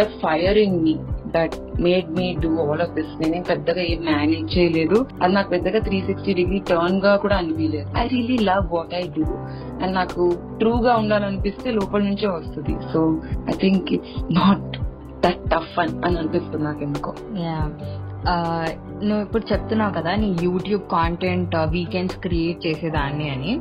the 0.00 0.04
fire 0.22 0.58
in 0.58 0.76
me 0.82 0.94
that 1.36 1.56
made 1.80 2.08
me 2.18 2.26
do 2.44 2.50
all 2.64 2.82
of 2.82 2.92
this 2.94 3.12
నేనేం 3.20 3.42
పెద్దగా 3.42 3.82
ఏం 3.82 4.00
మేనేజ్ 4.04 4.58
చేయలేదు. 4.58 5.06
అది 5.22 5.32
నాకు 5.34 5.50
పెద్దగా 5.50 5.78
త్రీ 5.78 6.00
సిక్స్టీ 6.00 6.34
డిగ్రీ 6.34 6.58
టర్న్గా 6.70 7.16
కూడా 7.16 7.36
అనిపించలేదు. 7.36 7.88
I 7.98 8.06
really 8.08 8.38
love 8.50 8.66
what 8.76 8.94
I 8.94 9.04
do 9.18 9.26
and 9.82 9.94
నాకు 9.94 10.24
ట్రూ 10.58 10.74
గా 10.86 10.96
ఉండాలనిపిస్తే 10.96 11.70
లోపల 11.70 12.02
నుంచే 12.02 12.28
వస్తుంది. 12.28 12.76
So 12.92 13.20
I 13.48 13.56
think 13.56 13.92
it's 13.92 14.18
not 14.32 14.78
that 15.24 15.42
tough 15.54 15.78
అని 15.78 15.94
అని 16.04 16.18
అనిపిస్తుంది 16.18 16.64
నాకు 16.64 16.82
ఎందుకో 16.82 17.14
యా 17.46 17.60
uh, 18.32 18.68
నువ్వు 19.02 19.22
ఇప్పుడు 19.22 19.44
చెప్తున్నావు 19.52 19.92
కదా 19.92 20.14
నీ 20.14 20.36
యూట్యూబ్ 20.42 20.82
కాంటెంట్ 20.90 21.54
వీకెండ్స్ 21.70 22.16
క్రియేట్ 22.16 22.66
చేసేదాన్ని 22.66 23.30
అని. 23.30 23.52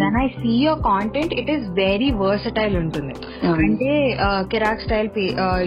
Then 0.00 0.16
I 0.22 0.26
see 0.38 0.52
your 0.64 0.80
content 0.82 1.34
it 1.34 1.50
is 1.50 1.66
very 1.78 2.10
versatile 2.22 2.76
ఉంటుంది. 2.76 3.14
అంటే 3.64 3.90
కిరాక్ 4.52 4.80
స్టైల్ 4.80 5.08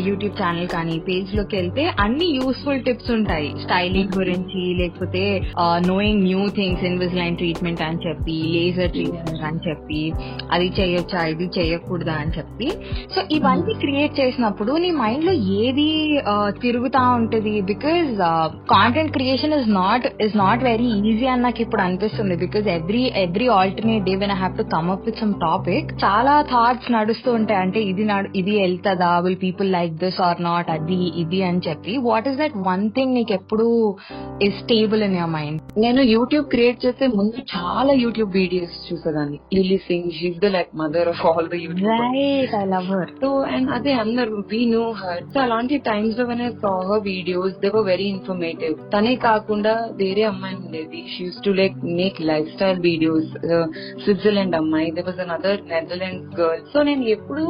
యూట్యూబ్ 0.08 0.36
ఛానల్ 0.42 0.68
కానీ 0.68 1.00
పేజ్లోకి 1.00 1.56
వెళ్తే 1.56 1.92
అన్ని 2.00 2.28
యూస్ఫుల్ 2.36 2.84
టిప్స్ 2.84 3.12
ఉంటాయి. 3.12 3.50
స్టైలింగ్ 3.64 4.14
గురించి 4.18 4.62
లేకపోతే 4.82 5.24
knowing 5.88 6.24
new 6.24 6.50
things 6.50 6.84
Invisalign 6.84 7.38
treatment 7.38 7.82
అని 7.82 8.00
చెప్పి 8.08 8.38
లేజర్ 8.56 8.92
ట్రీట్మెంట్ 8.92 9.44
అని 9.44 9.60
చెప్పి 9.70 10.02
అది 10.52 10.68
చేయొచ్చా 10.80 11.26
ఇది 11.26 11.50
చేయకూడదా 11.58 12.14
అని 12.14 12.32
చెప్పి. 12.38 12.70
సో 13.16 13.22
ఇవన్నీ 13.32 13.74
క్రియేట్ 13.74 14.20
చేసినప్పుడు 14.20 14.72
నీ 14.78 14.92
మైండ్లో 15.02 15.32
ఏది 15.62 15.90
ఆ, 16.28 16.36
తిరుగుతా 16.62 17.02
ఉంటది? 17.20 17.62
Because 17.72 18.10
content 18.70 18.90
creation 19.16 19.54
is 19.58 19.68
not 19.70 20.06
is 20.26 20.36
not 20.42 20.62
very 20.64 20.88
easy 21.10 21.26
అని 21.34 21.42
నాకు 21.46 21.62
ఇప్పుడు 21.66 21.82
అనిపిస్తుంది 21.82 22.36
because 22.44 22.66
every 22.76 23.04
every 23.24 23.48
alternate 23.58 24.04
day 24.10 24.14
when 24.22 24.34
I 24.36 24.38
have 24.42 24.56
to 24.58 24.66
come 24.74 24.88
up 24.94 25.06
with 25.08 25.20
some 25.24 25.34
topic 25.44 25.88
చాలా 26.04 26.34
థాట్స్ 26.52 26.92
నడుస్తూ 26.96 27.30
ఉంటాయి. 27.40 27.60
అంటే 27.64 27.80
ఇది 27.92 28.06
ఇది 28.42 28.54
వెళ్తుందా? 28.62 29.20
Will 29.26 29.38
people 29.44 29.72
like 29.72 29.94
this 30.04 30.20
or 30.28 30.42
not 30.44 30.70
అది 30.76 31.00
ఇది 31.24 31.44
అని 31.50 31.62
చెప్పి. 31.68 31.98
What 32.10 32.28
is 32.32 32.38
that 32.42 32.58
one 32.70 32.84
thing 32.98 33.14
నీకు 33.14 33.34
ఎప్పుడు 33.40 33.68
is 34.48 34.58
stable 34.64 35.04
in 35.08 35.18
your 35.22 35.32
mind 35.38 35.62
నేను 35.78 36.02
యూట్యూబ్ 36.16 36.48
క్రియేట్ 36.54 36.80
చేసే 36.86 37.08
ముందు 37.20 37.46
చాలా 37.56 37.94
యూట్యూబ్ 38.04 38.32
వీడియోస్ 38.42 38.76
చూసేదాన్ని. 38.90 39.40
Lilly 39.58 39.80
Singh 39.88 40.12
she's 40.20 40.40
the 40.46 40.52
like 40.58 40.72
mother 40.84 41.10
of 41.14 41.24
all 41.32 41.50
the 41.54 41.60
YouTube 41.66 41.90
right 41.94 42.56
I 42.62 42.66
love 42.76 42.90
her 42.96 43.12
so 43.24 43.32
and 43.56 43.70
అదే 43.78 43.94
అందరు 44.06 44.44
వీ 44.54 44.62
నో 44.76 44.86
హర్ 45.04 45.24
సో 45.34 45.40
అలాంటి 45.48 45.78
టైమ్స్లో 45.92 46.26
when 46.34 46.44
I 46.50 46.52
saw 46.66 46.74
her 46.90 47.04
videos 47.12 47.56
they 47.66 47.72
were 47.78 47.88
very 47.94 48.10
informative 48.16 48.78
తనే 48.94 49.14
కాకుండా 49.26 49.74
వేరే 50.02 50.24
అమ్మాయి 50.30 50.56
ఉండేది. 50.62 51.00
She 51.12 51.20
used 51.26 51.40
to 51.46 51.52
like 51.60 51.78
make 52.00 52.18
lifestyle 52.56 52.80
videos 52.88 53.30
Switzerland 54.04 54.56
అమ్మాయి. 54.60 54.88
They 54.96 55.04
was 55.08 55.22
another 55.26 55.60
Netherlands 55.74 56.34
girl 56.40 56.64
so 56.74 56.84
నేను 56.90 57.06
ఎప్పుడు 57.16 57.44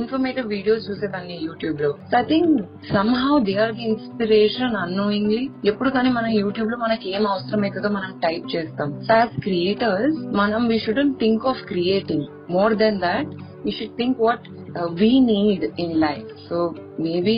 ఇన్ఫర్మేటివ్ 0.00 0.46
వీడియోస్ 0.54 0.86
చూసేదాన్ని 0.88 1.36
యూట్యూబ్లో. 1.46 1.90
So 2.12 2.16
I 2.22 2.24
think 2.32 2.54
somehow 3.24 3.34
they 3.48 3.56
are 3.64 3.74
the 3.80 3.84
inspiration 3.92 4.76
annoyingly 4.84 5.42
ఎప్పుడు 5.72 5.92
కానీ 5.96 6.12
మన 6.18 6.26
యూట్యూబ్లో 6.42 6.78
మనకి 6.84 7.06
ఏం 7.16 7.26
అవసరం 7.32 7.64
అవుతుందో 7.66 7.90
మనం 7.98 8.12
టైప్ 8.26 8.46
చేస్తాం. 8.56 8.88
సో 9.08 9.14
యాజ్ 9.22 9.36
క్రియేటర్స్ 9.46 10.18
మనం 10.42 10.62
we 10.72 10.78
shouldn't 10.86 11.16
think 11.24 11.46
of 11.52 11.62
creating 11.72 12.26
more 12.56 12.74
than 12.84 12.98
that 13.08 13.30
you 13.66 13.72
should 13.78 13.96
think 14.02 14.18
what 14.26 14.46
we 15.02 15.12
need 15.32 15.64
in 15.84 15.96
life 16.06 16.30
so 16.48 16.58
maybe 17.04 17.34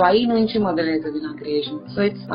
why 0.00 0.16
నుంచి 0.24 0.56
మొదలవుతుంది 0.58 1.18
నా 1.24 1.30
క్రియేషన్ 1.40 1.80
సో 1.94 2.02
ఇట్స్ 2.02 2.26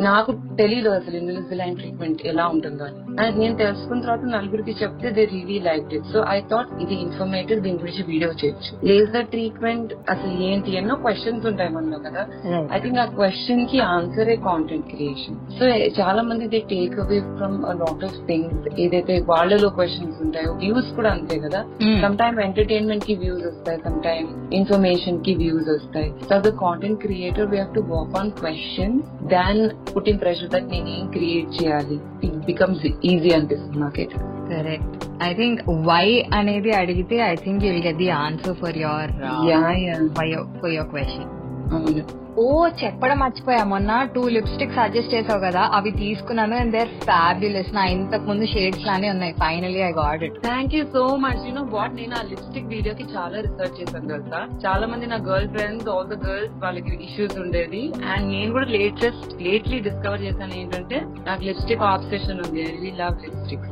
నాకు 0.00 0.30
తెలియదు 0.60 0.88
అసలు 0.88 1.16
ఇన్విజిలైన్ 1.16 1.76
ట్రీట్మెంట్ 1.76 2.20
ఎలా 2.26 2.44
ఉంటుందో 2.46 2.84
అని. 2.84 3.00
అండ్ 3.22 3.38
నేను 3.38 3.56
తెలుసుకున్న 3.56 4.00
తర్వాత 4.00 4.24
నలుగురికి 4.36 4.72
చెప్తే 4.82 5.10
they 5.10 5.24
really 5.24 5.58
like 5.58 5.94
it 5.94 6.06
so 6.12 6.24
I 6.28 6.38
thought 6.52 6.70
ఇది 6.82 6.94
ఇన్ఫర్మేటివ్ 6.94 7.60
దీని 7.60 7.78
గురించి 7.78 8.02
వీడియో 8.02 8.30
చేయొచ్చు. 8.42 8.70
లేజర్ 8.88 9.26
ట్రీట్మెంట్ 9.26 9.92
అసలు 10.10 10.32
ఏంటి 10.48 10.76
ఎన్నో 10.76 10.94
క్వశ్చన్స్ 10.94 11.46
ఉంటాయి 11.46 11.70
మనలో 11.70 11.98
కదా. 11.98 12.24
ఐ 12.72 12.80
థింక్ 12.80 12.98
ఆ 12.98 13.06
క్వశ్చన్కి 13.18 13.80
ఆన్సర్ 13.94 14.28
ఏ 14.28 14.36
కాంటెంట్ 14.48 14.86
క్రియేషన్ 14.94 15.38
సో 15.58 15.64
చాలా 16.00 16.22
మంది 16.22 16.48
they 16.48 16.58
take 16.74 16.98
away 17.04 17.20
from 17.38 17.56
lot 17.82 18.04
of 18.04 18.18
things 18.26 18.80
ఏదైతే 18.80 19.16
వాళ్ళలో 19.28 19.68
క్వశ్చన్స్ 19.68 20.18
ఉంటాయో 20.26 20.52
వ్యూస్ 20.52 20.90
కూడా 20.96 21.10
అంతే 21.10 21.38
కదా. 21.38 21.62
సమ్ 22.02 22.18
టైమ్ 22.18 22.40
ఎంటర్టైన్మెంట్కి 22.40 23.14
వ్యూస్ 23.14 23.46
వస్తాయి 23.46 23.80
సమ్ 23.86 24.00
టైమ్ 24.02 24.28
ఇన్ఫర్మేషన్కి 24.54 25.34
వ్యూస్ 25.34 25.68
వస్తాయి. 25.68 26.05
so 26.27 26.37
the 26.39 26.51
content 26.61 26.99
creator 27.03 27.47
we 27.51 27.57
have 27.57 27.73
to 27.75 27.83
work 27.91 28.15
on 28.21 28.31
question 28.39 28.95
then 29.33 29.61
putting 29.93 30.21
pressure 30.21 30.49
that 30.49 30.67
నేను 30.71 30.89
ఏం 30.97 31.05
క్రియేట్ 31.11 31.51
చేయాలి 31.57 31.97
ఇట్ 32.23 32.39
బికమ్స్ 32.45 32.85
ఈజీ 33.11 33.31
అనిపిస్తుంది 33.31 33.79
నాకైతే 33.79 34.17
కరెక్ట్ 34.51 34.95
ఐ 35.23 35.31
థింక్ 35.33 35.61
వై 35.89 36.05
అనేది 36.39 36.71
అడిగితే 36.81 37.17
I 37.25 37.35
think 37.43 37.63
you'll 37.65 37.83
get 37.87 37.99
the 37.99 38.09
answer 38.21 38.57
for 38.61 38.77
your 38.77 39.11
yeah 39.49 39.61
yeah 39.85 39.97
for 40.17 40.29
your 40.73 40.89
question 40.93 41.29
అవును 41.73 42.03
ఓ 42.42 42.46
చెప్పడం 42.80 43.18
మర్చిపోయా. 43.22 43.60
మొన్న 43.70 43.90
టూ 44.14 44.22
లిప్స్టిక్ 44.36 44.74
సజెస్ట్ 44.78 45.12
చేసావు 45.14 45.40
కదా 45.44 45.62
అవి 45.76 45.90
తీసుకున్నాను 46.00 46.54
అండ్ 46.62 46.74
దేర్ 46.76 46.90
ఫ్యాబ్యులస్ 47.06 47.70
నా 47.76 47.84
ఇంతకు 47.94 48.24
ముందు 48.30 48.46
షేడ్స్ 48.54 48.84
లానే 48.88 49.08
ఉన్నాయి. 49.14 49.34
Finally 49.42 49.80
I 49.86 49.90
got 50.00 50.22
it 50.26 50.36
thank 50.46 50.74
you 50.76 50.82
so 50.96 51.04
much 51.24 51.40
you 51.46 51.52
know 51.58 51.64
what 51.76 51.94
నేను 52.00 52.14
ఆ 52.20 52.22
లిప్స్టిక్ 52.32 52.68
వీడియోకి 52.74 53.04
చాలా 53.14 53.36
రీసెర్చ్ 53.46 53.76
చేశాను 53.80 54.08
తెలుసా? 54.12 54.40
చాలా 54.64 54.86
మంది 54.92 55.06
నా 55.12 55.18
girl 55.28 55.48
friends 55.54 55.88
all 55.94 56.10
the 56.12 56.18
girls 56.26 56.56
వాళ్ళకి 56.64 56.92
ఇష్యూస్ 57.06 57.36
ఉండేది. 57.44 57.82
అండ్ 58.12 58.28
నేను 58.34 58.50
కూడా 58.56 58.68
లేటెస్ట్ 58.76 59.32
లేట్లీ 59.46 59.78
డిస్కవర్ 59.88 60.24
చేశాను 60.26 60.56
ఏంటంటే 60.62 60.98
నాకు 61.28 61.42
లిప్స్టిక్ 61.50 61.86
ఆబ్సెషన్ 61.92 62.42
ఉంది. 62.46 62.60
I 62.66 62.70
really 62.74 62.92
love 63.02 63.16
lipstick 63.26 63.66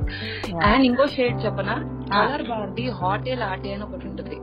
and 0.70 0.86
ఇంకో 0.90 1.06
షేడ్ 1.16 1.38
చెప్పనా? 1.46 1.76
కలర్ 2.14 2.46
బాగుంది 2.52 2.86
హాట్ 3.02 3.28
ఏ 3.34 3.36
లాటే 3.44 3.72
అని 3.76 3.86
ఒకటి 3.88 4.06
ఉంటుంది. 4.12 4.38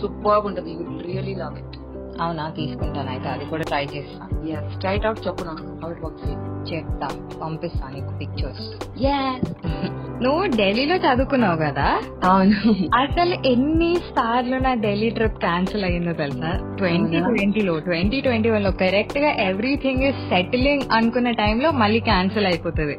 సూపర్ 0.00 0.44
ఉంటుంది. 0.50 0.72
యూ 0.80 0.98
రియలీ 1.08 1.36
లవ్ 1.44 1.56
ఇట్ 1.62 1.76
అవునా 2.20 2.44
తీసుకుంటాను. 2.50 3.10
అయితే 3.10 3.28
అది 3.28 3.44
కూడా 3.44 3.64
ట్రై 3.64 3.84
చేస్తాను 3.86 4.28
స్ట్రైట్ 4.74 5.06
అవుట్ 5.06 5.26
చెప్పు 5.26 5.44
నాకు 5.44 5.64
వర్క్స్ 5.84 6.30
చెప్తా 6.70 7.08
పంపిస్తాను 7.40 7.94
నీకు 7.94 8.12
పిక్చర్స్ 8.20 8.66
నువ్వు 10.24 10.42
ఢిల్లీలో 10.56 10.96
చదువుకున్నావు 10.96 11.58
కదా? 11.58 11.84
అవును. 12.24 12.56
అసలు 12.94 13.34
ఎన్ని 13.44 13.88
సార్లు 14.08 14.56
నా 14.56 14.72
ఢిల్లీ 14.74 15.08
ట్రిప్ 15.10 15.38
క్యాన్సిల్ 15.38 15.84
అయ్యిందో 15.84 16.12
తెలుసా? 16.12 16.50
ట్వంటీ 16.78 17.18
ట్వంటీలో 17.28 17.74
ట్వంటీ 17.78 18.18
ట్వంటీ 18.20 18.48
వన్లో 18.50 18.72
కరెక్ట్గా 18.82 19.30
ఎవ్రీథింగ్ 19.46 20.04
ఇస్ 20.04 20.20
సెటిలింగ్ 20.30 20.84
అనుకున్న 20.92 21.30
టైంలో 21.40 21.70
మళ్ళీ 21.72 22.00
క్యాన్సిల్ 22.00 22.46
అయిపోతుంది. 22.46 22.96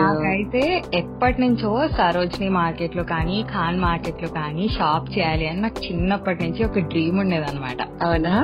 నాకైతే 0.00 0.62
ఎప్పటి 0.92 1.40
నుంచో 1.40 1.70
సరోజిని 1.98 2.48
మార్కెట్లో 2.58 3.04
కానీ 3.04 3.38
ఖాన్ 3.54 3.78
మార్కెట్లో 3.80 4.30
కానీ 4.34 4.66
షాప్ 4.78 5.08
చేయాలి 5.14 5.46
అని 5.46 5.60
నాకు 5.60 5.80
చిన్నప్పటి 5.86 6.42
నుంచి 6.44 6.64
ఒక 6.64 6.84
డ్రీమ్ 6.90 7.18
ఉండేది 7.18 7.44
అనమాట 7.44 7.80
అవునా? 8.02 8.34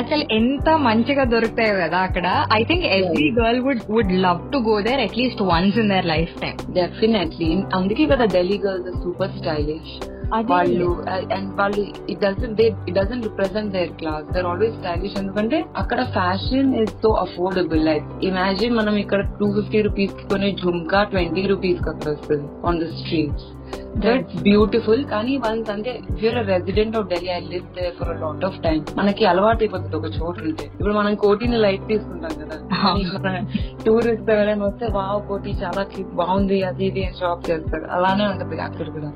అసలు 0.00 0.24
ఎంత 0.32 0.68
మంచిగా 0.84 1.24
దొరుకుతాయో 1.32 1.74
కదా 1.80 1.98
అక్కడ. 2.02 2.26
I 2.52 2.62
think 2.64 2.86
every 2.96 3.26
girl 3.38 3.60
would 3.66 3.82
would 3.90 4.14
love 4.24 4.40
to 4.52 4.60
go 4.68 4.76
there 4.82 5.02
at least 5.04 5.42
once 5.50 5.78
in 5.78 5.92
their 5.92 6.08
lifetime 6.40 6.56
definitely 6.74 7.48
అందుకే 7.78 8.06
కదా 8.12 8.26
ఢిల్లీ 8.34 8.58
గర్ల్స్ 8.64 8.98
సూపర్ 9.02 9.34
స్టైలిష్ 9.38 9.92
వాళ్ళు 10.50 10.86
అండ్ 11.32 11.48
వాళ్ళు 11.58 11.82
it 12.08 12.20
doesn't 12.22 12.54
they 12.58 12.66
it 12.82 12.94
doesn't 12.98 13.22
represent 13.22 13.72
their 13.74 13.92
class 13.98 14.24
they're 14.34 14.46
always 14.46 14.76
stylish 14.78 15.16
ఎందుకంటే 15.22 15.58
అక్కడ 15.76 16.00
fashion 16.14 16.70
is 16.82 16.94
so 17.02 17.10
affordable 17.24 17.82
like 17.86 18.06
imagine 18.28 18.76
మనం 18.76 18.96
ఇక్కడ 19.02 19.22
two 19.40 19.48
fifty 19.56 19.80
రూపీస్కి 19.82 20.24
కొనే 20.30 20.50
జుమ్కా 20.62 21.02
ట్వంటీ 21.12 21.44
రూపీస్కి 21.52 21.90
అక్కడ 21.90 22.08
వస్తుంది 22.14 22.48
on 22.66 22.80
the 22.80 22.88
streets 22.96 23.48
that's 23.96 24.36
beautiful 24.42 25.04
కానీ 25.04 25.32
వన్స్ 25.36 25.70
అంటే 25.70 25.92
you're 26.20 26.38
resident 26.46 26.96
of 26.96 27.08
Delhi 27.08 27.30
I 27.30 27.40
live 27.46 27.66
there 27.76 27.84
for 27.98 28.12
lot 28.20 28.44
of 28.44 28.58
time 28.62 28.78
మనకి 28.96 29.24
అలవాటు 29.24 29.62
అయిపోతుంది 29.64 29.96
ఒక 29.96 30.10
చోటు 30.16 30.40
ఉంటే. 30.44 30.64
ఇప్పుడు 30.72 30.94
మనం 30.94 31.14
కోటిని 31.14 31.56
లైట్ 31.56 31.84
తీసుకుంటాం 31.88 32.34
కదా. 32.42 32.56
టూరిస్ట్ 33.86 34.30
ఎవరైనా 34.34 34.64
వస్తే 34.64 34.86
వావ్ 34.92 35.20
కోటి 35.28 35.50
చాలా 35.62 35.82
బాగుంది 36.14 36.62
అది 36.62 36.84
ఇది 36.86 37.04
అని 37.04 37.18
షాప్ 37.18 37.44
చేస్తారు. 37.50 37.84
అలానే 37.90 38.26
ఉంటుంది 38.26 38.60
అక్కడ 38.60 38.88
కూడా. 38.88 39.10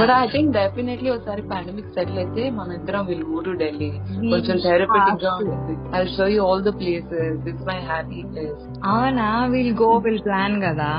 బట్ 0.00 0.10
ఐ 0.10 0.26
థింక్ 0.26 0.52
డెఫినెట్లీ 0.52 1.10
ఒకసారి 1.10 1.42
పాండమిక్ 1.42 1.92
సెటిల్ 1.94 2.18
అయితే 2.18 2.50
మన 2.50 2.72
ఇద్దరం 2.72 3.06
విల్ 3.06 3.22
గో 3.24 3.40
టు 3.40 3.50
ఢిల్లీ 3.50 3.90
కొంచెం 4.30 4.56
థెరపటిక్గా 4.58 5.32
ఉంటుంది 5.36 5.74
I 5.96 6.04
show 6.16 6.26
you 6.26 6.42
all 6.46 6.62
the 6.62 6.72
places 6.80 7.48
it's 7.48 7.66
my 7.66 7.78
happy 7.82 8.22
place 8.22 8.64
అవునా? 8.86 9.46
విల్ 9.46 9.74
గో 9.74 9.98
విల్ 9.98 10.20
ప్లాన్ 10.20 10.62
కదా. 10.62 10.90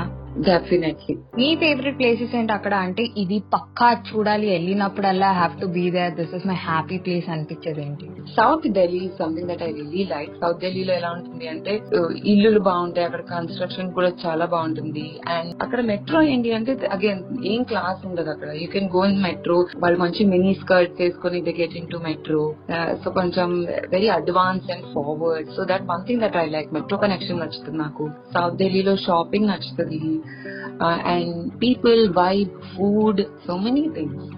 డెఫినెట్లీ 0.48 1.14
మీ 1.40 1.48
ఫేవరెట్ 1.62 1.96
ప్లేసెస్ 1.98 2.34
ఏంటి 2.38 2.52
అక్కడ? 2.56 2.74
అంటే 2.86 3.02
ఇది 3.22 3.38
పక్కా 3.54 3.88
చూడాలి. 4.08 4.46
వెళ్ళినప్పుడల్లా 4.54 5.30
have 5.38 5.54
to 5.60 5.66
be 5.76 5.84
there 5.96 6.12
this 6.20 6.34
is 6.38 6.46
my 6.50 6.56
happy 6.66 6.96
place 7.04 7.28
అనిపించేది 7.34 7.80
ఏంటి? 7.86 8.06
South 8.36 8.66
Delhi 8.78 9.02
something 9.20 9.48
that 9.50 9.64
I 9.68 9.70
really 9.78 10.04
like 10.14 10.32
south 10.42 10.60
ఢిల్లీలో 10.64 10.92
ఎలా 11.00 11.10
ఉంటుంది 11.16 11.46
అంటే 11.54 11.72
uh, 11.98 12.10
ఇల్లులు 12.32 12.60
బాగుంటాయి. 12.68 13.06
అక్కడ 13.08 13.22
కన్స్ట్రక్షన్ 13.34 13.92
కూడా 13.98 14.10
చాలా 14.24 14.44
బాగుంటుంది. 14.54 15.06
అండ్ 15.36 15.50
అక్కడ 15.66 15.80
మెట్రో 15.92 16.20
ఏంటి 16.32 16.54
అంటే 16.58 16.72
అగైన్ 16.96 17.22
ఏం 17.52 17.62
క్లాస్ 17.72 18.00
ఉండదు 18.10 18.30
అక్కడ. 18.34 18.50
You 18.62 18.68
can 18.76 18.90
go 18.96 19.04
in 19.10 19.22
metro 19.28 19.58
వాళ్ళు 19.84 19.98
మంచి 20.04 20.24
మినీ 20.34 20.54
స్కర్ట్స్ 20.62 21.00
వేసుకొని 21.02 21.40
they 21.48 21.54
get 21.62 21.76
in 21.82 21.90
to 21.94 22.00
metro 22.08 22.44
so 23.04 23.10
కొంచెం 23.10 23.48
very 23.96 24.10
advance 24.18 24.68
and 24.76 24.86
forward 24.94 25.50
so 25.58 25.64
that 25.72 25.86
one 25.92 26.04
thing 26.08 26.22
that 26.26 26.38
I 26.44 26.46
like 26.56 26.70
metro 26.78 26.98
connection 27.06 27.40
నచ్చుతుంది 27.44 27.78
నాకు. 27.86 28.06
సౌత్ 28.34 28.56
ఢిల్లీలో 28.62 28.96
షాపింగ్ 29.08 29.48
నచ్చుతుంది. 29.54 30.00
and 31.07 31.33
people 31.61 32.01
vibe 32.09 32.53
food 32.71 33.21
so 33.47 33.55
many 33.57 33.83
things 33.95 34.29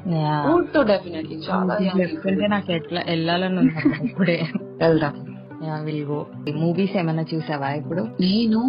food 0.48 0.68
తో 0.74 0.82
definitely 0.84 1.38
చాలా 1.50 1.76
చెప్తుంటే 2.00 2.48
నాకు 2.48 2.72
ఎట్లా 2.72 3.04
వెళ్ళాలని 3.08 3.60
ఉంది 3.60 3.76
అక్కడ 3.78 4.02
ఇప్పుడే 4.06 4.38
వెళ్దాం 4.78 5.16
విల్ 5.61 6.05
గో 6.05 6.27
మూవీస్ 6.55 6.97
ఏమైనా 6.97 7.23
చూసావా 7.35 7.69
ఇప్పుడు? 7.71 8.03
నేను 8.21 8.61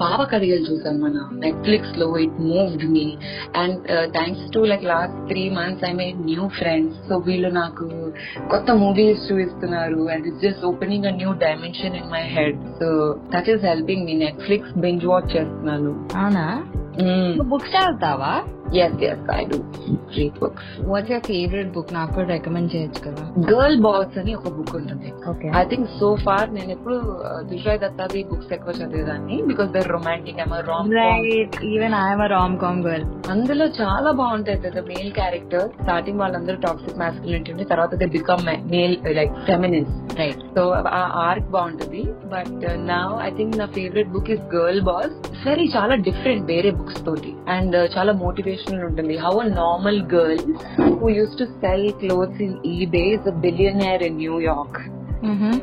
పాప 0.00 0.22
కడిగలు 0.22 0.64
చూసాను 0.72 0.98
మన 0.98 1.30
నెట్ఫ్లిక్స్లో 1.32 2.18
it 2.18 2.40
moved 2.40 2.90
me 2.90 3.16
and 3.54 3.80
thanks 4.12 4.52
to 4.52 4.58
like 4.58 4.84
last 4.84 5.28
three 5.28 5.50
months 5.50 5.90
I 5.90 5.92
made 5.92 6.20
new 6.20 6.48
friends 6.48 7.08
so 7.08 7.16
వీళ్ళు 7.16 7.48
నాకు 7.48 8.12
కొత్త 8.50 8.70
మూవీస్ 8.70 9.32
చూపిస్తున్నారు. 9.32 10.08
And 10.08 10.26
it's 10.26 10.42
just 10.42 10.64
opening 10.64 11.04
a 11.04 11.10
new 11.10 11.32
dimension 11.32 11.96
in 11.96 12.10
my 12.10 12.22
head 12.22 12.60
so 12.80 13.18
that 13.34 13.50
is 13.50 13.64
helping 13.64 14.04
me 14.04 14.12
Netflix 14.12 14.78
binge 14.78 15.06
watch 15.06 15.36
చేస్తున్నాను. 15.36 16.08
అవునా? 16.16 16.62
Books 17.50 17.72
చదువుతావా 17.76 18.42
yes 18.82 19.02
yes 19.02 19.30
I 19.34 19.44
do 19.44 19.56
read 20.16 20.38
books 20.38 20.70
what's 20.84 21.10
your 21.12 21.20
favourite 21.20 21.72
book 21.72 21.92
నాకు 21.92 22.14
కూడా 22.14 22.28
recommend 22.28 22.76
చేయొచ్చు 22.76 23.00
కదా. 23.00 23.24
Girl 23.50 23.80
boss 23.80 24.18
అని 24.18 24.34
ఒక 24.34 24.48
book 24.48 24.76
ఉంటుంది. 24.76 25.12
ఐ 25.60 25.64
థింక్ 25.64 25.88
సో 26.00 26.16
ఫార్ 26.16 26.54
నేను 26.54 26.70
ఎప్పుడు 26.70 26.96
దుషాయ్ 27.50 27.78
దత్తాది 27.78 28.24
బుక్స్ 28.24 28.52
ఎక్కువ 28.52 28.72
చదివేదాన్ని 28.72 29.42
because 29.42 29.68
they're 29.68 29.88
romantic 29.88 30.40
I'm 30.40 30.54
rom 30.70 30.90
even 31.62 31.94
I'm 31.94 32.22
rom 32.28 32.58
com 32.58 32.82
girl 32.84 33.04
అందులో 33.30 33.64
చాలా 33.64 34.10
బాగుంటాయి 34.10 34.58
కదా 34.58 34.82
మేల్ 34.82 35.12
క్యారెక్టర్ 35.12 35.68
స్టార్టింగ్ 35.82 36.18
వాళ్ళందరూ 36.18 36.56
టాక్సిక్ 36.56 36.98
మాస్కులిటీ 36.98 37.52
ఉంటే 37.52 37.64
తర్వాత 37.64 37.94
they 37.94 38.06
become 38.06 38.44
male 38.70 38.96
like 39.04 39.34
feminist 39.46 40.18
right 40.18 40.42
so 40.56 40.70
ఆ 40.70 41.02
ఆర్క్ 41.28 41.50
బాగుంటది. 41.50 42.02
బట్ 42.26 42.64
నా 42.78 43.20
ఐ 43.22 43.30
థింక్ 43.30 43.58
నా 43.58 43.66
favourite 43.66 44.08
book 44.08 44.30
is 44.30 44.54
girl 44.56 44.80
boss 44.82 45.14
very 45.46 45.70
చాలా 45.76 45.94
డిఫరెంట్ 45.94 46.44
వేరే 46.46 46.70
బుక్స్ 46.86 47.06
తోటి. 47.06 47.30
అండ్ 47.48 47.76
చాలా 47.98 48.12
మోటివేషనల్ 48.24 48.82
ఉంటుంది. 48.84 49.14
How 49.16 49.32
a 49.40 49.46
normal 49.62 50.00
girl 50.14 50.42
who 51.00 51.08
used 51.08 51.38
to 51.38 51.44
sell 51.62 51.88
clothes 52.02 52.42
in 52.42 52.56
eBay 52.86 53.02
is 53.14 53.28
a 53.28 53.34
billionaire 53.46 54.02
in 54.02 54.16
New York 54.16 54.78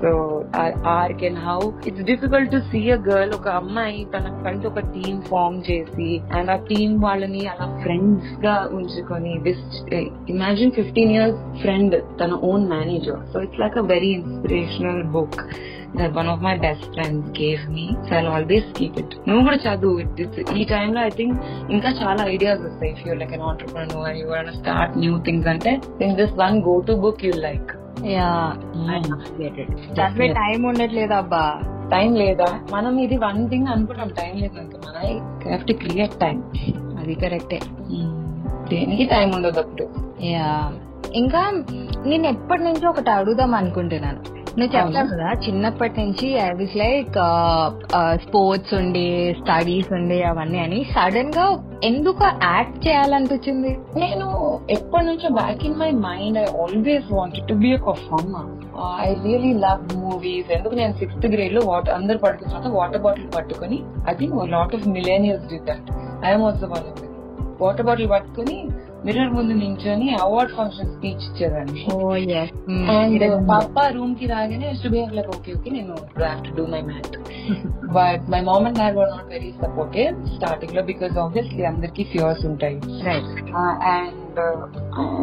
so 0.02 0.44
are 0.86 1.14
can 1.14 1.36
how 1.36 1.72
it's 1.86 2.04
difficult 2.04 2.52
to 2.52 2.58
see 2.58 2.90
a 2.90 2.96
girl 2.96 3.34
ఒక 3.34 3.48
అమ్మాయి 3.48 4.06
తన 4.06 4.44
కంటే 4.46 4.68
ఒక 4.68 4.80
team 4.80 5.22
form 5.22 5.72
చేసి 5.72 6.22
and 6.32 6.52
ఆ 6.52 6.56
team 6.56 7.04
వాళ్ళని 7.04 7.48
అలా 7.48 7.80
ఫ్రెండ్స్గా 7.82 8.70
ఉంచుకొని 8.72 9.54
ఇమాజిన్ 10.28 10.72
ఫిఫ్టీన్ 10.72 11.12
ఇయర్స్ 11.12 11.62
ఫ్రెండ్ 11.62 12.04
తన 12.20 12.34
own 12.34 12.70
manager 12.70 13.34
so 13.34 13.42
it's 13.42 13.60
like 13.60 13.78
a 13.78 13.82
very 13.82 14.08
inspirational 14.08 15.04
book 15.04 15.54
that 15.96 16.14
one 16.14 16.28
of 16.28 16.42
my 16.42 16.58
best 16.58 16.86
friends 16.86 17.42
gave 17.42 17.70
me 17.70 17.88
so 18.10 18.16
I 18.16 18.26
always 18.26 18.74
keep 18.74 19.00
it 19.00 19.30
నువ్వు 19.30 19.44
కూడా 19.44 19.56
చదువు. 19.56 20.00
ఈ 20.56 20.64
టైంలో 20.64 21.02
ఐ 21.02 21.10
థింక్ 21.10 21.42
ఇంకా 21.70 21.90
చాలా 21.90 22.28
ఐడియాస్ 22.28 22.62
వస్తాయి. 22.62 22.92
If 22.92 23.08
you 23.08 23.14
like 23.14 23.34
an 23.34 23.42
entrepreneur 23.42 24.18
you 24.18 24.28
start 24.52 24.98
new 24.98 25.18
things 25.18 25.48
అంటే 25.48 25.82
this 26.16 26.32
one 26.32 26.62
go 26.62 26.80
to 26.80 26.94
book 26.94 27.26
you 27.26 27.32
like 27.32 27.83
దాంట్లో 29.98 30.28
టైం 30.28 30.64
ఉండట్లేదు 30.64 31.14
అబ్బా. 31.14 31.60
టైం 31.92 32.16
లేదా? 32.16 32.60
మనం 32.74 33.00
ఇది 33.00 33.18
వన్ 33.18 33.50
థింగ్ 33.50 33.68
అనుకుంటాం 33.68 34.08
టైం 34.08 34.38
లేదంటే 34.38 34.78
మన 34.78 35.22
హ్యావ్ 35.46 35.68
టు 35.68 35.74
క్రియేట్ 35.74 36.14
టైం 36.14 36.44
అది 37.00 37.16
కరెక్టే 37.16 37.60
దేనికి 38.72 39.06
టైం 39.06 39.32
ఉండదు 39.32 39.60
అప్పుడు. 39.60 39.88
యా. 40.24 40.74
ఇంకా 41.14 41.52
నేను 42.06 42.28
ఎప్పటి 42.28 42.64
నుంచో 42.64 42.90
ఒకటి 42.90 43.10
అడుగుదాం 43.12 43.56
అనుకుంటున్నాను. 43.56 44.43
నువ్వు 44.58 44.72
చెప్తావు 44.74 45.08
కదా. 45.12 45.28
చిన్నప్పటి 45.46 45.96
నుంచి 46.02 46.28
ఐ 46.40 46.50
విస్ 46.60 46.76
లైక్ 46.76 47.16
స్పోర్ట్స్ 48.24 48.74
ఉండే 48.80 49.06
స్టడీస్ 49.40 49.90
ఉండే 49.98 50.18
అవన్నీ 50.24 50.60
అని 50.60 50.80
సడన్గా 50.92 51.46
ఎందుకు 51.84 52.24
యాక్ట్ 52.48 52.78
చేయాలనిపించింది? 52.88 53.72
నేను 53.96 54.28
ఎప్పటి 54.70 55.06
నుంచో 55.06 55.30
back 55.40 55.64
in 55.66 55.80
my 55.82 55.90
mind 56.06 56.38
I 56.38 56.46
always 56.64 57.08
wanted 57.12 57.48
to 57.48 57.58
be 57.64 57.72
a 57.74 57.82
performer 57.88 58.50
I 59.02 59.10
really 59.26 59.54
love 59.66 59.82
movies 60.04 60.52
ఎందుకు 60.58 60.76
నేను 60.76 60.94
సిక్స్త్ 60.94 61.28
గ్రేడ్లో 61.36 61.64
వాటర్ 61.72 61.96
అందరు 62.00 62.18
పడుకున్న 62.18 62.74
వాటర్ 62.78 63.04
బాటిల్ 63.08 63.30
పట్టుకుని 63.36 63.80
I 64.10 64.16
think 64.16 64.36
lot 64.56 64.76
of 64.76 64.88
millennials 64.98 65.48
did 65.54 65.60
that 65.72 65.90
I'm 66.26 66.46
also 66.50 66.70
one 66.74 66.88
water 67.62 67.86
bottle 67.86 68.10
పట్టుకొని 68.10 68.58
mirror 69.06 69.32
ముందు 69.34 69.54
నించొని 69.54 70.08
award 70.22 70.52
function 70.56 70.92
speech 70.92 71.24
ఇచ్చేదాన్ని 71.24 71.82
అండ్ 72.96 73.24
పాప 73.50 73.86
రూమ్కి 73.96 74.28
రాగానే 74.28 74.70
to 74.84 74.90
be 74.90 75.02
like 75.14 75.30
okay 75.30 75.54
okay 75.54 75.70
నేను 75.70 75.96
have 76.18 76.42
to 76.46 76.54
do 76.56 76.66
my 76.66 76.82
math 76.82 77.16
but 77.96 78.24
my 78.34 78.42
mom 78.42 78.66
and 78.66 78.80
dad 78.80 78.98
were 78.98 79.12
not 79.12 79.30
very 79.30 79.50
supported 79.64 80.18
స్టార్టింగ్లో 80.36 80.84
because 80.84 81.18
obviously 81.18 81.64
అందరికి 81.66 82.04
ఫియర్స్ 82.14 82.46
ఉంటాయి. 82.46 82.78
And 83.94 84.40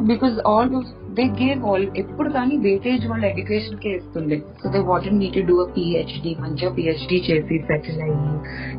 because 0.06 0.36
all 0.46 0.70
they 1.16 1.24
gave 1.40 1.62
all 1.70 1.86
ఎప్పుడు 2.02 2.28
కానీ 2.30 2.54
వెయిటేజ్ 2.66 3.04
వాళ్ళ 3.10 3.24
ఎడ్యుకేషన్ 3.32 3.78
కే 3.84 3.90
ఇస్తుండే. 3.98 4.36
So 4.60 4.70
they 4.74 4.80
wanted 4.90 5.16
me 5.20 5.28
to 5.36 5.40
do 5.48 5.54
a 5.64 5.66
PhD 5.76 6.30
మంచిగా 6.42 6.70
PhD 6.78 7.18
చేసి 7.28 7.56
సెటిల్ 7.68 8.00
అయ్యి 8.06 8.34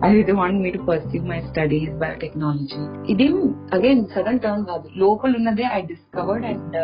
అది 0.05 0.23
they 0.29 0.33
want 0.39 0.59
me 0.65 0.69
to 0.75 0.81
perceive 0.89 1.25
my 1.31 1.39
studies 1.49 1.95
biotechnology 2.23 2.79
ఇది 3.13 3.27
అగైన్ 3.77 4.03
సడన్ 4.13 4.39
టర్న్ 4.45 4.65
కాదు. 4.71 4.87
లోపల 5.03 5.31
ఉన్నదే 5.39 5.65
I 5.77 5.81
discovered 5.91 6.45
and 6.51 6.77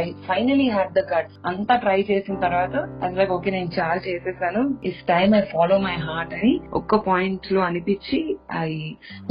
I 0.00 0.02
finally 0.28 0.68
had 0.68 0.94
the 0.98 1.02
guts 1.12 1.38
అంతా 1.52 1.76
ట్రై 1.84 1.98
చేసిన 2.10 2.36
తర్వాత 2.46 2.74
అది 3.02 3.14
లైక్ 3.20 3.34
ఓకే 3.38 3.50
నేను 3.56 3.70
చాలా 3.78 3.98
చేసేసాను. 4.08 4.62
Is 4.90 5.02
time 5.12 5.34
I 5.40 5.42
follow 5.54 5.78
my 5.78 5.96
heart 6.08 6.34
అని 6.34 6.52
ఒక్క 6.80 6.94
పాయింట్లో 7.08 7.62
అనిపించి 7.68 8.20
I 8.64 8.70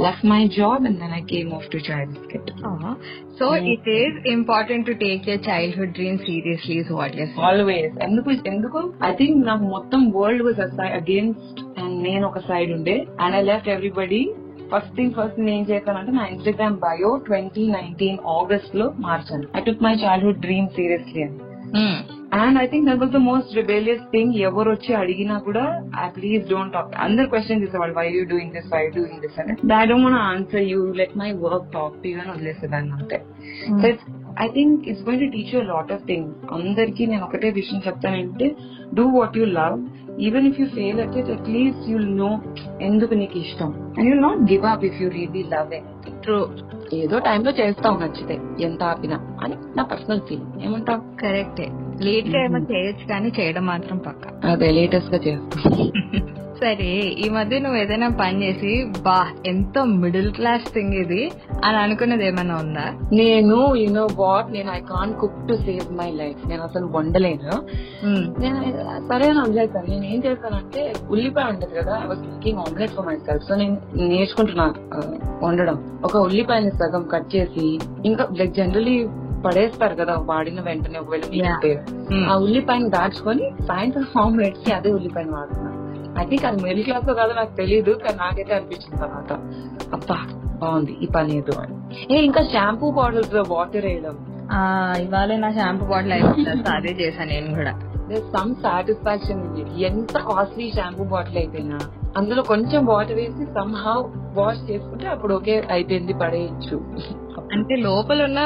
left 0.06 0.26
my 0.34 0.42
job 0.58 0.82
and 0.90 1.00
then 1.04 1.16
I 1.20 1.22
came 1.34 1.52
off 1.60 1.68
to 1.74 1.80
child 1.90 2.14
biscuit 2.18 2.50
so 3.40 3.56
it 3.56 3.88
is 3.88 4.28
important 4.28 4.86
to 4.86 4.92
take 4.92 5.28
your 5.28 5.40
childhood 5.48 5.92
dream 5.92 6.18
seriously 6.18 6.76
is 6.76 6.92
what 6.92 7.16
yes 7.16 7.40
always 7.40 8.02
ఎందుకు 8.02 8.30
ఎందుకు? 8.30 8.92
I 9.04 9.12
think 9.12 9.46
నాకు 9.46 9.62
మొత్తం 9.62 10.10
world 10.10 10.42
was 10.42 10.60
against 10.80 11.80
and 11.80 12.02
నేను 12.02 12.26
ఒక 12.26 12.38
side 12.38 12.72
ఉండే. 12.72 13.06
And 13.20 13.36
I 13.36 13.42
left 13.42 13.68
everybody 13.68 14.34
first 14.76 14.96
thing 14.96 15.12
first 15.12 15.40
నేను 15.40 15.56
ఏం 15.56 15.66
చేశానంటే 15.70 16.12
నా 16.12 16.26
ఇన్స్టాగ్రామ్ 16.26 16.76
బయో 16.76 17.20
ట్వంటీ 17.26 17.66
నైన్టీన్ 17.66 18.18
ఆగస్ట్లో 18.26 18.92
మార్చాను. 18.98 19.48
I 19.56 19.60
took 19.60 19.82
my 19.82 19.94
childhood 19.94 20.40
dream 20.40 20.68
seriously 20.68 21.22
అని. 21.22 21.38
And 22.38 22.58
I 22.58 22.66
think 22.66 22.86
that 22.88 23.00
was 23.00 23.12
the 23.12 23.20
most 23.24 23.50
rebellious 23.56 24.04
thing 24.12 24.34
ఎవరు 24.48 24.68
వచ్చి 24.70 24.92
అడిగినా 24.94 25.36
కూడా 25.40 25.64
ఐ 26.00 26.06
ప్లీజ్ 26.16 26.42
డోంట్ 26.48 26.72
టాక్ 26.72 26.94
అందరు 27.04 27.26
క్వశ్చన్ 27.28 27.62
చేసేవాళ్ళు 27.64 27.96
why 27.98 28.06
you 28.14 28.22
doing 28.32 28.52
this 28.52 28.68
why 28.72 28.82
doing 28.96 29.20
this 29.20 29.38
అని 29.42 29.54
I 29.76 29.86
don't 29.86 30.06
want 30.08 30.20
answer 30.28 30.66
you 30.72 30.80
let 31.00 31.16
my 31.16 31.30
work 31.44 31.68
talk 31.72 31.96
to 32.04 32.12
అని 32.16 32.30
వదిలేసేదాన్ని 32.30 32.94
అంతే. 32.98 33.18
So 33.74 33.86
I 34.40 34.48
think 34.48 34.88
it's 34.88 35.02
going 35.02 35.22
to 35.22 35.36
teach 35.36 35.54
you 35.54 35.60
lot 35.60 35.92
of 35.92 36.04
things 36.06 36.52
అందరికి 36.52 37.06
నేను 37.06 37.24
ఒకటే 37.24 37.50
విషయం 37.50 37.82
చెప్తానంటే 37.86 38.56
do 38.94 39.08
what 39.08 39.36
you 39.36 39.44
love 39.44 39.76
even 40.20 40.46
if 40.46 40.60
you 40.60 40.66
fail 40.66 41.00
at 41.00 41.16
it 41.16 41.30
at least 41.30 41.90
you'll 41.90 42.16
know 42.16 42.40
ఎందుకు 42.80 43.14
నీకు 43.14 43.38
ఇష్టం. 43.38 43.94
And 43.98 44.08
you'll 44.08 44.22
not 44.22 44.52
give 44.52 44.64
up 44.64 44.84
if 44.84 45.02
you 45.02 45.08
really 45.08 45.42
love 45.42 45.74
it 45.74 46.22
true 46.22 46.48
ఏదో 46.92 47.18
టైంలో 47.18 47.50
చేస్తావు 47.50 47.98
నచ్చితే 47.98 48.64
ఎంత 48.64 48.82
ఆపినా 48.82 49.36
అని 49.42 49.56
నా 49.76 49.82
పర్సనల్ 49.82 50.20
ఫీలింగ్ 50.20 50.62
ఏమంటావు? 50.62 51.16
కరెక్టే 51.16 51.83
లేట్గా 52.00 52.38
ఏమో 52.44 52.58
చేయొచ్చు 52.70 53.06
కానీ 53.08 53.28
చేయడం 53.38 53.66
మాత్రం 53.66 53.98
పక్క. 53.98 54.24
అదే 54.44 54.70
లేటెస్ట్గా 54.72 55.20
చేస్తావు 55.26 55.90
సరే 56.58 56.90
ఈ 57.18 57.28
మధ్య 57.28 57.58
నువ్వు 57.58 57.78
ఏదైనా 57.78 58.08
పని 58.08 58.42
చేసి 58.42 58.70
బా 59.02 59.16
ఎంతో 59.46 59.84
మిడిల్ 59.84 60.32
క్లాస్ 60.32 60.64
థింగ్ 60.74 60.94
ఇది 60.94 61.22
అని 61.64 61.76
అనుకున్నది 61.76 62.24
ఏమైనా 62.24 62.56
ఉందా? 62.56 62.84
నేను 63.12 63.56
యూనో 63.76 64.08
వాట్ 64.16 64.52
నేను 64.52 64.70
I 64.70 64.80
can 64.80 65.14
cook 65.14 65.48
to 65.48 65.54
save 65.54 65.92
my 65.92 66.10
life 66.10 66.48
నేను 66.48 66.62
అసలు 66.62 66.86
వండలేను. 66.86 67.50
నేను 68.38 68.60
సరే 69.10 69.28
అని 69.28 69.90
నేను 69.90 70.04
ఏం 70.04 70.22
చేశానంటే 70.24 70.92
ఉల్లిపాయ 71.10 71.44
ఉంటది 71.44 71.74
కదా 71.74 71.96
I 72.04 72.06
was 72.06 72.22
cooking 72.22 72.58
omelette 72.58 72.90
for 72.90 73.06
myself 73.16 73.44
so 73.44 73.54
నేను 73.54 73.76
నేర్చుకుంటున్నా 74.08 74.66
వండడం. 75.42 75.76
ఒక 76.04 76.16
ఉల్లిపాయని 76.16 76.70
సగం 76.70 77.02
కట్ 77.02 77.36
చేసి 77.36 77.66
ఇంకా 78.04 78.28
లైక్ 78.32 78.54
జనరలీ 78.54 78.96
పడేస్తారు 79.46 79.94
కదా 79.94 80.14
వాడిన 80.30 80.60
వెంటనే 80.60 80.98
ఒకవేళ 80.98 81.24
మిగిలితే 81.30 81.72
ఆ 82.28 82.36
ఉల్లిపాయని 82.36 82.90
దాచుకొని 82.90 83.46
సాయంత్రం 83.66 84.06
ఆమ్లెట్కి 84.24 84.72
అదే 84.72 84.90
ఉల్లిపాయని 84.90 85.32
వాడుతున్నాను 85.32 85.80
ఐ 86.20 86.24
థింక్ 86.24 86.44
అది 86.48 86.58
మిడిల్ 86.62 86.84
క్లాస్ 86.84 87.08
కాదో 87.20 87.32
నాకు 87.32 87.52
తెలియదు 87.56 87.92
కానీ 88.04 88.18
నాకైతే 88.18 88.52
అనిపించింది 88.54 88.98
తర్వాత 88.98 89.32
అబ్బా 89.92 90.18
బాగుంది 90.60 90.92
ఈ 91.00 91.06
పని 91.06 91.32
ఏదో 91.36 91.54
అని. 91.62 91.74
ఏ 92.14 92.18
ఇంకా 92.24 92.42
షాంపూ 92.52 92.86
బాటిల్స్ 92.90 93.34
వాటర్ 93.48 93.86
వేయడం. 93.88 94.16
ఇవాళ 95.02 95.36
నా 95.36 95.50
షాంపూ 95.58 95.84
బాటిల్ 95.84 96.12
అయిపోతుంది 96.12 96.70
అదే 96.76 96.92
చేశాను 97.00 97.30
నేను 97.30 97.50
కూడా. 97.54 97.72
సమ్ 98.32 98.54
సాటిస్ఫాక్షన్ 98.64 99.42
ఎంత 99.88 100.16
కాస్ట్లీ 100.28 100.66
షాంపూ 100.70 101.04
బాటిల్ 101.04 101.38
అయిపోయినా. 101.38 101.78
అందులో 102.16 102.42
కొంచెం 102.42 102.80
వాటర్ 102.86 103.18
వేసి 103.20 103.44
సమ్ 103.56 103.74
హౌ 103.84 103.98
వాష్ 104.34 104.62
చేసుకుంటే 104.70 105.06
అప్పుడు 105.06 105.32
ఓకే 105.34 105.54
అయిపోయింది 105.70 106.14
పడేయచ్చు. 106.22 106.76
అంటే 107.54 107.76
లోపల 107.76 108.24
ఉన్న 108.24 108.40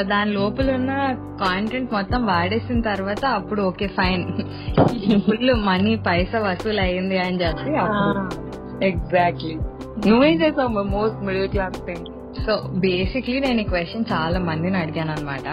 దాని 0.00 0.32
లోపల 0.32 0.74
ఉన్న 0.74 0.92
కాంటెంట్ 1.40 1.92
మొత్తం 1.92 2.26
వాడేసిన 2.26 2.80
తర్వాత 2.80 3.24
అప్పుడు 3.24 3.62
ఓకే 3.62 3.86
ఫైన్. 3.86 4.24
ఫుల్ 5.20 5.54
మనీ 5.64 5.96
పైసా 6.06 6.38
వసూలు 6.38 6.80
అయింది 6.80 7.18
అని 7.18 7.40
చెప్పి 7.40 7.70
ఎగ్జాక్ట్లీ 8.86 9.54
నువ్వేం 10.08 10.42
చేసావు 10.42 10.68
most 10.68 11.24
middle 11.24 11.48
class 11.48 11.86
thing 11.86 12.06
so 12.46 12.52
basically 12.74 13.40
నేను 13.40 13.60
ఈ 13.60 13.64
క్వశ్చన్ 13.64 14.04
చాలా 14.12 14.38
మందిని 14.38 14.76
అడిగాను 14.76 15.12
అనమాట 15.12 15.48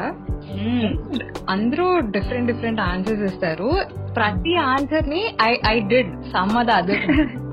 అందరూ 1.50 2.00
డిఫరెంట్ 2.00 2.52
డిఫరెంట్ 2.52 2.82
ఆన్సర్స్ 2.82 3.22
ఇస్తారు. 3.22 3.70
ప్రతి 4.16 4.56
ఆన్సర్ని 4.56 5.36
ఐ 5.42 5.56
ఐ 5.68 5.80
డిడ్ 5.80 6.32
సమ్ 6.32 6.58
అద 6.58 6.70
అదర్ 6.72 7.04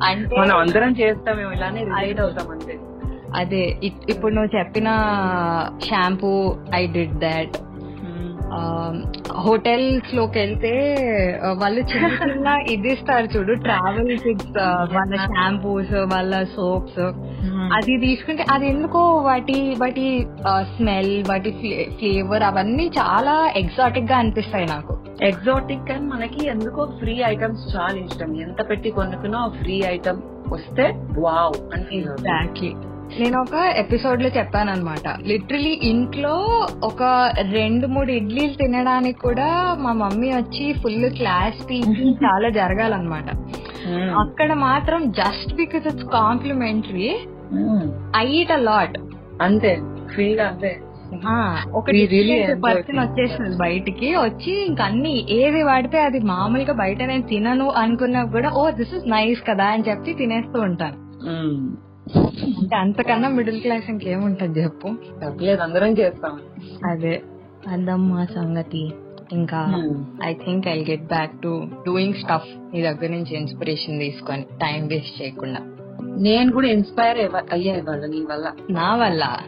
అంటే 0.02 0.36
మనం 0.40 0.56
అందరం 0.56 0.92
చేస్తాం 0.92 1.52
ఇలానే 1.52 1.84
రిలేట్ 1.84 2.20
అవుతాం 2.20 2.50
అంతే. 2.50 2.74
అదే 3.36 3.62
ఇప్పుడు 4.08 4.34
నువ్వు 4.34 4.58
చెప్పిన 4.58 4.88
షాంపూ 5.86 6.32
ఐ 6.74 6.82
డిడ్ 6.86 7.16
దాట్. 7.18 7.56
హోటల్స్లోకి 9.44 10.38
వెళ్తే 10.38 10.72
వాళ్ళు 11.62 11.80
చిన్న 11.80 12.06
చిన్న 12.20 12.48
ఇది 12.74 12.88
ఇస్తారు 12.92 13.26
చూడు 13.26 13.52
ట్రావెల్ 13.66 14.12
కిట్స్ 14.18 14.58
వాళ్ళ 14.94 15.16
షాంపూస్ 15.24 15.92
వాళ్ళ 16.12 16.42
సోప్స్. 16.56 17.02
అది 17.76 17.94
తీసుకుంటే 17.98 18.44
అది 18.54 18.66
ఎందుకో 18.68 19.02
వాటి 19.28 19.76
వాటి 19.78 20.06
స్మెల్ 20.76 21.12
వాటి 21.28 21.52
ఫ్లేవర్ 21.98 22.42
అవన్నీ 22.42 22.86
చాలా 22.98 23.34
ఎగ్జాటిక్గా 23.56 24.16
అనిపిస్తాయి 24.16 24.66
నాకు. 24.66 24.94
ఎగ్జాటిక్ 25.22 25.90
అని 25.90 26.06
మనకి 26.06 26.40
ఎందుకో 26.48 26.82
ఫ్రీ 27.00 27.16
ఐటమ్స్ 27.32 27.64
చాలా 27.76 27.98
ఇష్టం. 28.06 28.32
ఎంత 28.40 28.70
పెట్టి 28.70 28.90
కొనుక్కున్నా 28.90 29.40
ఫ్రీ 29.60 29.82
ఐటమ్ 29.94 30.20
వస్తే 30.48 30.86
వావ్ 31.18 31.56
అని. 31.74 31.98
ఎగ్జాక్ట్లీ 31.98 32.72
నేను 33.20 33.40
ఒక 33.40 33.54
ఎపిసోడ్లో 33.76 34.28
చెప్పాను 34.28 34.70
అనమాట 34.70 35.08
లిటరలీ 35.26 35.80
ఇంట్లో 35.82 36.34
ఒక 36.84 37.02
రెండు 37.52 37.86
మూడు 37.86 38.10
ఇడ్లీలు 38.12 38.54
తినడానికి 38.54 39.18
కూడా 39.18 39.76
మా 39.78 39.92
మమ్మీ 39.92 40.30
వచ్చి 40.32 40.72
ఫుల్ 40.72 41.10
క్లాస్ 41.10 41.70
పీకి 41.70 42.08
చాలా 42.24 42.48
జరగాలన్నమాట. 42.48 43.28
అక్కడ 44.18 44.52
మాత్రం 44.52 45.10
just 45.12 45.54
because 45.54 45.86
it's 45.86 46.04
complimentary. 46.04 47.10
I 48.16 48.26
eat 48.32 48.52
a 48.52 48.56
lot 48.56 48.98
అంతే 49.42 49.72
ఫ్రీగా 50.14 50.48
అంతే 50.48 50.72
ఒక 51.74 51.90
We 51.90 52.00
really 52.06 52.36
enjoy 52.36 52.60
పర్సన్. 52.60 52.98
వచ్చేస్తుంది 52.98 53.56
బయటికి 53.56 54.16
వచ్చి 54.16 54.66
ఇంక 54.66 54.80
అన్ని 54.80 55.32
ఏది 55.32 55.62
వాడితే 55.62 56.00
అది 56.00 56.18
మామూలుగా 56.20 56.72
బయట 56.72 57.02
నేను 57.02 57.22
తినను 57.22 57.70
అనుకున్నా 57.70 58.24
కూడా 58.24 58.50
ఓ 58.50 58.70
దిస్ 58.70 58.94
ఇస్ 58.94 59.06
నైస్ 59.08 59.42
కదా 59.50 59.64
అని 59.64 59.84
చెప్పి 59.88 60.12
తినేస్తూ 60.12 60.60
ఉంటాను. 60.60 60.98
అంటే 62.16 62.76
అంతకన్నా 62.76 63.28
మిడిల్ 63.28 63.60
క్లాస్ 63.60 63.90
ఇంకేముంటది 63.90 64.62
చెప్పు? 64.62 64.88
అందరం 65.62 65.98
చేస్తాం. 65.98 66.40
అదే 66.90 67.22
అదమ్మా 67.68 68.24
సంగతి. 68.24 68.90
ఇంకా 69.32 69.66
Hmm. 69.66 70.04
I 70.24 70.32
think 70.32 70.68
I 70.68 70.84
get 70.90 71.06
back 71.06 71.42
to 71.42 71.66
doing 71.86 72.14
stuff 72.14 72.74
నీ 72.74 72.82
దగ్గర 72.82 73.10
నుంచి 73.10 73.36
ఇన్స్పిరేషన్ 73.36 74.00
తీసుకొని 74.00 74.42
టైం 74.42 74.86
వేస్ట్ 74.86 75.22
చేయకుండా. 75.22 75.60
నేను 76.16 76.52
కూడా 76.52 76.68
ఇన్స్పైర్ 76.68 77.18
అయ్యా 77.52 77.74
ఇవాళ 77.74 78.06
నీ 78.06 78.20
వల్ల. 78.30 78.52
నా 78.70 78.96
వల్ల? 78.96 79.38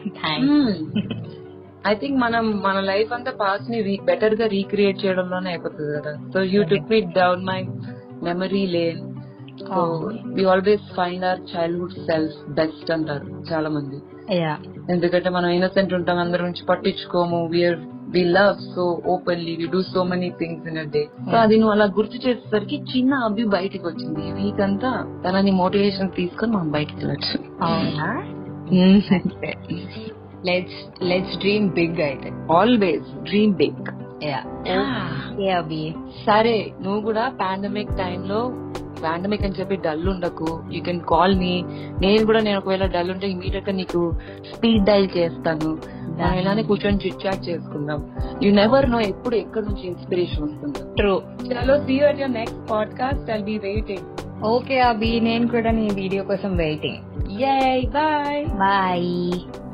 ఐ 1.86 1.94
థింక్ 1.94 2.20
మనం 2.20 2.50
మన 2.50 2.80
లైఫ్ 2.80 3.12
అంతా 3.12 3.30
పాస్ట్ని 3.30 3.98
బెటర్గా 4.04 4.46
రీక్రియేట్ 4.46 5.04
చేయడంలోనే 5.04 5.50
అయిపోతుంది 5.50 5.98
కదా. 5.98 6.16
So 6.34 6.42
you 6.42 6.62
took 6.62 6.90
me 6.90 7.00
down 7.00 7.44
my 7.44 7.62
memory 8.22 8.66
lane 8.66 9.17
so 9.68 9.82
we 10.36 10.44
always 10.52 10.86
find 10.96 11.24
our 11.24 11.42
childhood 11.52 11.96
self 12.08 12.38
best 12.58 12.90
అంటారు 12.90 13.26
చాలా 13.50 13.68
మంది 13.68 13.98
ఎందుకంటే 14.90 15.28
మనం 15.30 15.48
ఇన్నసెంట్ 15.50 15.94
ఉంటాం 15.94 16.18
అందరి 16.18 16.42
నుంచి 16.42 16.62
పట్టించుకోము 16.64 17.38
we are 17.52 17.78
we 18.14 18.22
love 18.36 18.58
so 18.74 18.82
openly 19.14 19.54
we 19.56 19.66
do 19.72 19.80
so 19.90 20.02
many 20.10 20.28
things 20.40 20.66
in 20.70 20.78
a 20.78 20.86
day 20.94 21.02
so 21.30 21.36
అది 21.36 21.56
నువ్వు 21.60 21.72
అలా 21.74 21.86
గుర్తు 21.98 22.18
చేసేసరికి 22.24 22.76
చిన్న 22.92 23.14
అభి 23.26 23.44
బయటికి 23.56 23.84
వచ్చింది. 23.86 24.22
ఈ 24.22 24.32
వీక్ 24.38 24.60
అంతా 24.60 24.90
తనని 25.24 25.52
మోటివేషన్ 25.60 26.10
తీసుకొని 26.18 26.52
మనం 26.52 26.70
బయటికి 26.70 26.98
వెళ్ళచ్చు. 27.02 27.38
అవునా? 27.66 28.08
లెట్స్ 30.48 30.80
లెట్స్ 31.02 31.36
డ్రీమ్ 31.38 31.68
బిగ్ 31.70 32.00
అయితే 32.02 32.28
always 32.58 33.08
dream 33.22 33.54
big 33.54 33.88
yeah 34.26 34.40
Abhi 35.58 35.82
సరే 36.26 36.56
నువ్వు 36.82 37.00
కూడా 37.00 37.24
పాండమిక్ 37.40 37.92
టైంలో 37.96 38.40
పాండమిక్ 39.04 39.42
అని 39.42 39.54
చెప్పి 39.60 39.76
డల్ 39.76 40.08
ఉండకు. 40.08 40.60
యూ 40.72 40.82
కెన్ 40.82 41.00
కాల్ 41.00 41.38
మీ 41.38 41.62
నేను 42.00 42.26
కూడా 42.26 42.40
నేను 42.40 42.58
ఒకవేళ 42.58 42.86
డల్ 42.86 43.10
ఉంటే 43.10 43.28
ఇమీడియట్గా 43.28 43.76
నీకు 43.76 44.12
స్పీడ్ 44.56 44.84
డైల్ 44.84 45.08
చేస్తాను. 45.16 45.78
మనం 46.20 46.38
ఇలానే 46.38 46.62
కూర్చొని 46.62 47.00
చిట్ 47.06 47.26
చాట్ 47.26 47.48
చేసుకుందాం. 47.48 48.00
యూ 48.42 48.52
నెవర్ 48.52 48.90
నో 48.90 49.00
ఎప్పుడు 49.00 49.36
ఎక్కడ 49.36 49.62
నుంచి 49.62 49.86
ఇన్స్పిరేషన్ 49.86 50.44
వస్తుంది. 50.44 50.78
ట్రూ 50.96 51.14
చలో 51.46 51.76
see 51.78 51.98
at 52.00 52.20
your 52.20 52.32
next 52.32 52.70
podcast 52.70 53.30
I'll 53.30 53.44
be 53.44 53.58
waiting 53.58 54.06
okay 54.46 54.80
Abhi 54.80 55.20
నేను 55.20 55.46
కూడా 55.48 55.70
నీ 55.70 55.88
వీడియో 55.94 56.24
కోసం 56.24 56.56
వెయిటింగ్ 56.56 57.00
యై 57.40 57.80
బాయ్ 57.94 58.44
బాయ్ 58.58 59.67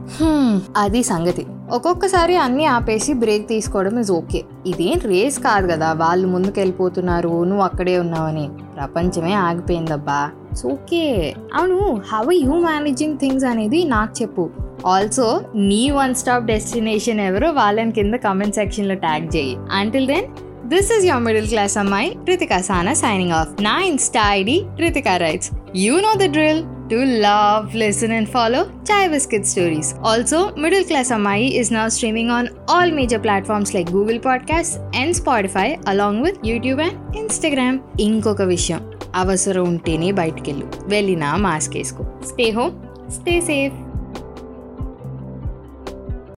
అది 0.76 1.02
సంగతి. 1.02 1.46
ఒక్కొక్కసారి 1.72 2.36
అన్ని 2.36 2.66
ఆపేసి 2.66 3.12
బ్రేక్ 3.12 3.48
తీసుకోవడం 3.48 3.98
ఇస్ 3.98 4.10
ఓకే 4.10 4.42
ఇదేం 4.66 4.98
రేస్ 5.04 5.38
కాదు 5.38 5.66
కదా 5.66 5.92
వాళ్ళు 5.92 6.28
ముందుకెళ్ళిపోతున్నారు 6.28 7.44
నువ్వు 7.44 7.64
అక్కడే 7.64 7.98
ఉన్నావని. 7.98 8.48
ప్రపంచమే 8.76 9.32
ఆగిపోయిందబ్బా. 9.32 10.30
ఇట్స్ 10.50 10.66
ఓకే 10.66 11.34
అవును 11.54 12.00
హౌ 12.12 12.30
యూ 12.32 12.52
మేనేజింగ్ 12.52 13.18
థింగ్స్ 13.18 13.44
అనేది 13.44 13.84
నాకు 13.84 14.22
చెప్పు. 14.22 14.50
ఆల్సో 14.86 15.40
నీ 15.54 15.90
వన్ 15.90 16.14
స్టాప్ 16.14 16.44
డెస్టినేషన్ 16.44 17.20
ఎవరో 17.20 17.50
వాళ్ళని 17.50 17.92
కింద 17.92 18.14
కమెంట్ 18.14 18.54
సెక్షన్లో 18.54 18.94
ట్యాగ్ 18.94 19.36
చేయి. 19.36 19.56
Until 19.72 20.06
then 20.06 20.26
this 20.68 20.92
is 20.92 21.06
your 21.06 21.22
middle 21.22 21.48
class 21.48 21.78
అమ్మాయి 21.78 22.16
రితికా 22.28 22.60
సానా 22.60 22.92
సైనింగ్ 22.94 23.32
ఆఫ్ 23.32 23.62
నా 23.62 23.80
insta 23.80 24.32
ID 24.32 24.62
Ritika 24.80 25.16
writes 25.16 25.50
you 25.76 26.00
know 26.00 26.14
the 26.14 26.30
drill 26.30 26.62
To 26.94 27.04
love, 27.04 27.74
listen 27.74 28.10
and 28.10 28.28
follow 28.28 28.60
Chai 28.84 29.08
Biscuit 29.08 29.44
Stories. 29.46 29.94
Also, 30.02 30.54
Middle 30.54 30.84
Class 30.84 31.08
Amai 31.10 31.50
is 31.50 31.70
now 31.70 31.88
streaming 31.88 32.30
on 32.30 32.48
all 32.68 32.90
major 32.90 33.18
platforms 33.18 33.74
like 33.74 33.90
Google 33.90 34.18
Podcasts 34.18 34.74
and 34.94 35.14
Spotify 35.14 35.80
along 35.86 36.22
with 36.22 36.36
YouTube 36.42 36.80
and 36.86 36.94
Instagram. 37.22 37.74
ఇంకొక 38.00 38.42
విషయం 38.42 38.82
అవసరం 39.14 39.64
ఉంటేనే 39.64 40.12
బయటికెళ్ళు 40.12 40.66
వెళ్ళినా 40.86 41.36
mask 41.36 41.76
వేసుకో 41.76 42.04
stay 42.24 42.50
home 42.50 42.74
stay 43.10 43.40
safe 43.40 43.74